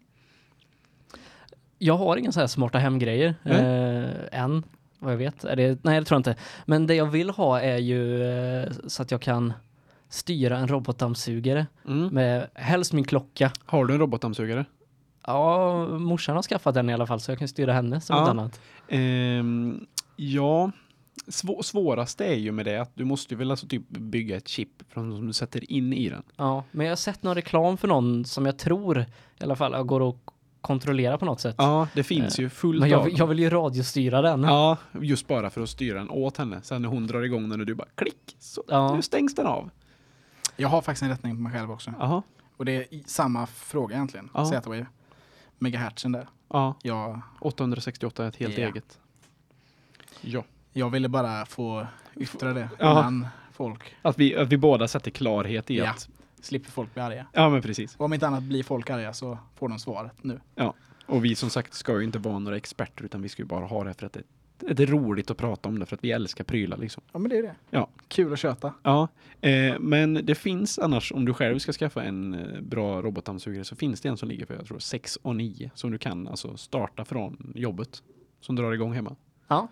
[1.77, 4.63] Jag har inga så här smarta hemgrejer eh, än,
[5.01, 5.43] vad jag vet.
[5.43, 6.35] Är det, nej, det tror jag inte.
[6.65, 9.53] Men det jag vill ha är ju eh, så att jag kan
[10.09, 12.07] styra en robotdammsugare Mm.
[12.07, 13.51] med helst min klocka.
[13.65, 14.65] Har du en robotdammsugare?
[15.25, 18.29] Ja, morsan har skaffat den i alla fall så jag kan styra henne som Ja.
[18.29, 18.59] annat.
[18.87, 19.85] Ehm,
[20.15, 20.71] ja,
[21.27, 24.47] svå svåraste är ju med det att du måste ju väl alltså typ bygga ett
[24.47, 26.23] chip från, som du sätter in i den.
[26.37, 28.99] Ja, men jag har sett någon reklam för någon som jag tror
[29.39, 30.15] i alla fall går att
[30.61, 31.55] kontrollera på något sätt.
[31.57, 34.43] Ja, det finns ju fullt men jag, av vill- jag vill ju radiostyra den.
[34.43, 36.61] Ja, just bara för att styra den åt henne.
[36.63, 38.95] Sen när hon drar igång den och du bara klick, så Ja.
[38.95, 39.69] nu stängs den av.
[40.55, 41.93] Jag har faktiskt en rättning på mig själv också.
[41.99, 42.21] Jaha,
[42.57, 44.29] Och det är samma fråga egentligen.
[44.33, 44.45] Ja.
[44.45, 44.85] Z-Wave.
[45.59, 46.27] Megahertzen där.
[46.49, 48.67] ja, Jag, 868 är ett helt Ja.
[48.67, 48.99] eget.
[50.21, 50.43] Ja.
[50.73, 52.91] jag ville bara få yttra det Ja.
[52.91, 55.89] innan folk Att vi, att vi båda sätter klarhet i Ja.
[55.89, 56.09] att...
[56.41, 57.25] slipper folk bli arga.
[57.33, 57.95] Ja, men precis.
[57.95, 60.39] Och om inte annat blir folk arga så får de svaret nu.
[61.05, 63.65] Och vi som sagt ska ju inte vara några experter utan vi ska ju bara
[63.65, 64.23] ha det för att det,
[64.73, 67.03] det är roligt att prata om det för att vi älskar prylar liksom.
[67.11, 67.55] Ja men det är det.
[67.69, 67.87] Ja.
[68.07, 68.73] Kul att köta.
[68.83, 69.07] Ja,
[69.41, 73.75] eh, men det finns annars om du själv ska skaffa en eh, bra robotdammsugare så
[73.75, 76.57] finns det en som ligger för jag tror 6 och 9 som du kan alltså
[76.57, 78.03] starta från jobbet
[78.41, 79.15] som drar igång hemma.
[79.47, 79.67] Ja.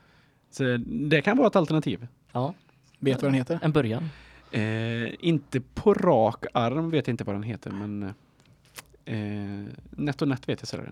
[0.51, 2.07] Så det kan vara ett alternativ.
[2.31, 2.53] ja,
[2.99, 3.59] Vet du vad den heter?
[3.61, 4.09] en början.
[4.51, 8.03] Eh, inte på rak arm vet jag inte vad den heter men
[9.05, 10.91] eh, Net och Net vet jag sådär.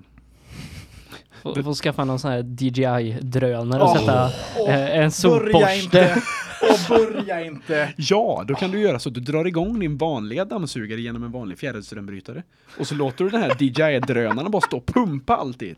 [1.41, 4.26] Får, får skaffa någon sån här DJI-drönare och Åh, sätta
[4.68, 6.22] eh, en sopborste.
[6.62, 7.93] Och börja inte!
[7.97, 11.32] Ja, då kan du göra så att du drar igång din vanliga dammsugare genom en
[11.32, 12.43] vanlig fjärrströmbrytare.
[12.80, 15.76] Och så låter du den här DJI-drönaren bara stå och pumpa alltid.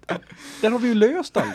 [0.62, 1.54] Där har vi ju löst allt.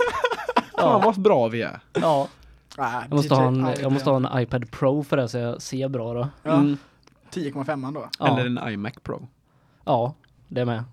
[0.79, 1.81] Fan vad bra vi är.
[1.93, 2.29] Ja,
[2.77, 5.63] Ah, jag måste, ha en, jag måste ha en iPad Pro för det så jag
[5.63, 6.29] ser bra då.
[6.43, 6.77] Ja, Mm.
[7.31, 8.09] 10,5 då.
[8.19, 9.29] Ja, Eller en iMac Pro.
[9.85, 10.15] ja
[10.49, 10.85] det är med.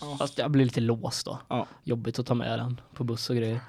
[0.00, 0.16] Ja.
[0.18, 1.38] Fast jag blir lite låst då.
[1.48, 1.66] Ja.
[1.82, 3.60] Jobbigt att ta med den på buss och grejer.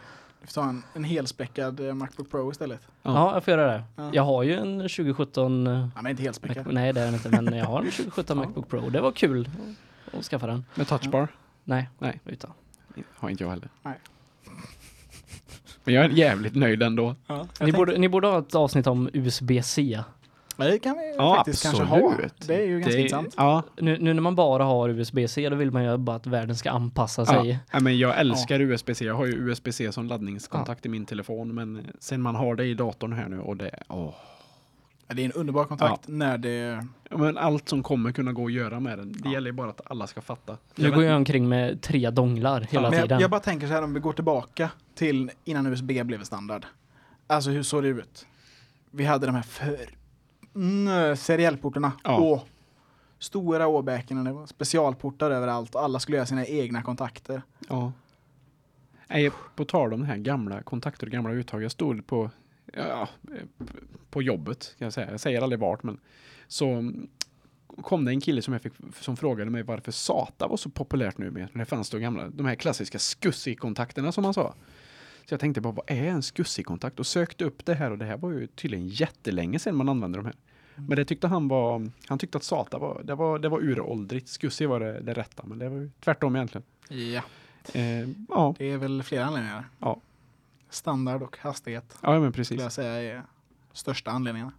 [0.41, 2.80] Du får ta en, en helspäckad eh, Macbook Pro istället.
[3.03, 3.14] Ja.
[3.14, 3.84] Ja, jag får göra det.
[3.95, 4.10] Ja.
[4.14, 6.68] Jag har ju en 2017 eh, Ja, men inte Mac, helspäckad.
[6.74, 8.43] nej det är den inte, men jag har en 2017 Ja.
[8.45, 8.89] Macbook Pro.
[8.89, 9.49] Det var kul
[10.18, 10.66] att skaffa den.
[10.76, 11.28] Med touchbar?
[11.64, 12.22] Nej, Nej.
[12.26, 12.51] utan.
[13.16, 13.70] Har inte jag heller.
[13.84, 13.99] Nej.
[15.86, 17.16] Men jag är jävligt nöjd ändå.
[17.28, 20.00] Ja, Ni tänkte- borde, ni borde ha ett avsnitt om USB-C.
[20.58, 21.98] Ja, det kan vi Ja, faktiskt kanske ha.
[22.10, 22.48] absolut.
[22.48, 23.34] Det är ju ganska Det intressant.
[23.38, 26.56] Ja, Nu, nu när man bara har USB-C då vill man ju bara att världen
[26.56, 27.50] ska anpassa sig.
[27.50, 27.58] ja.
[27.72, 29.06] ja, men jag älskar USB-C.
[29.06, 31.56] Jag har ju USB-C som laddningskontakt i min telefon.
[31.56, 34.14] Men sen man har det i datorn här nu och det, åh.
[35.08, 36.86] Ja, Det är en underbar kontakt när det...
[37.10, 39.12] Ja, men allt som kommer kunna gå att göra med den.
[39.12, 39.32] Det Ja.
[39.32, 40.58] gäller ju bara att alla ska fatta.
[40.76, 43.20] Nu går jag omkring med tre donglar hela Men jag, tiden.
[43.20, 46.66] jag bara tänker så här om vi går tillbaka till innan USB blev standard.
[47.28, 48.26] Alltså hur såg det ut?
[48.91, 49.89] Vi hade de här för...
[50.56, 51.91] Mm, seriellportarna.
[52.03, 52.20] Ja.
[52.20, 52.41] Åh.
[53.20, 57.41] Stora åbäken och det var specialportar överallt och alla skulle göra sina egna kontakter.
[57.70, 57.91] Ja.
[59.08, 61.64] Nej, på tal om det här gamla kontakter och gamla uttag.
[61.64, 62.30] Jag stod på,
[62.76, 63.09] ja,
[64.09, 65.11] på jobbet kan jag säga.
[65.11, 65.99] Jag säger aldrig vart men
[66.47, 66.91] så
[67.82, 71.17] kom det en kille som jag fick som frågade mig varför SATA var så populärt
[71.17, 71.47] nu med.
[71.53, 74.55] Det fanns då gamla, de här klassiska SCSI-kontakterna som man sa.
[75.26, 76.99] Så jag tänkte bara, vad är en SCSI-kontakt?
[76.99, 80.17] Och sökte upp det här och det här var ju tydligen jättelänge sedan man använde
[80.17, 80.36] de här.
[80.76, 84.30] Men det tyckte han var, han tyckte att SATA var, det var, det var uråldrigt.
[84.30, 86.65] SCSI var det, det rätta, men det var ju tvärtom egentligen.
[86.89, 87.21] Ja.
[87.73, 89.69] Eh, ja, Det är väl flera anledningar.
[89.80, 90.01] Ja.
[90.76, 92.61] Standard och hastighet ja, men skulle precis.
[92.61, 93.23] jag säga är
[93.73, 94.51] största anledningarna.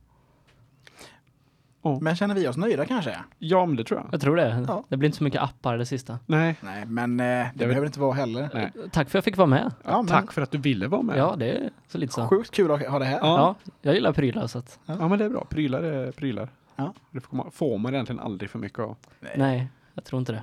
[1.83, 1.99] Ja.
[2.01, 3.19] Men känner vi oss nöjda kanske?
[3.39, 4.09] Ja, men det tror jag.
[4.13, 4.65] Jag tror det.
[4.69, 4.85] Ja.
[4.89, 6.19] Det blir inte så mycket appar det sista.
[6.27, 6.57] Nej.
[6.61, 8.51] Nej, men eh, det vet- behöver det inte vara heller.
[8.55, 8.73] Nej.
[8.93, 9.73] Tack för att jag fick vara med.
[9.85, 11.19] Ja, men Tack för att du ville vara med.
[11.19, 12.29] Ja, det är så lite så.
[12.29, 13.19] Sjukt kul att ha det här.
[13.19, 13.57] Ja.
[13.65, 14.79] Ja, jag gillar prylar så att.
[14.87, 15.45] Ja, men det är bra.
[15.45, 16.49] Prylar är prylar.
[16.77, 16.95] Ja.
[17.11, 18.97] Det får man, får man egentligen aldrig för mycket av.
[19.37, 20.43] Nej, jag tror inte det.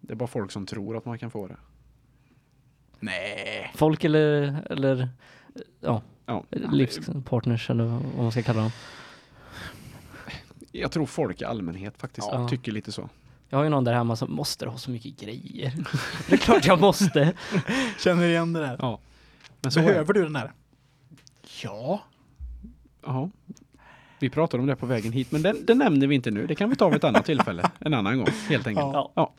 [0.00, 1.56] Det är bara folk som tror att man kan få det.
[3.00, 3.72] Nej.
[3.74, 5.08] Folk eller, eller
[5.80, 6.44] ja, Ja.
[6.50, 8.70] livspartners eller vad man ska kalla dem.
[10.72, 12.48] Jag tror folk i allmänhet faktiskt Ja.
[12.48, 13.08] tycker lite så.
[13.48, 15.72] Jag har ju någon där hemma som måste ha så mycket grejer.
[16.28, 17.32] det är klart jag måste.
[17.98, 18.76] Känner igen det där.
[18.80, 18.98] Ja.
[19.60, 20.52] Men så Behöver du den där?
[21.62, 22.02] Ja.
[23.06, 23.30] Ja.
[24.18, 26.46] Vi pratade om det på vägen hit, men det, det nämner vi inte nu.
[26.46, 27.70] Det kan vi ta vid ett annat tillfälle.
[27.78, 28.86] En annan gång, helt enkelt.
[28.92, 29.12] Ja.
[29.14, 29.32] Ja,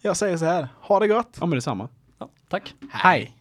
[0.00, 0.68] Jag säger så här.
[0.80, 1.36] Ha det gott.
[1.40, 1.88] ja men detsamma.
[2.54, 2.74] Tack.
[2.88, 3.32] Hej.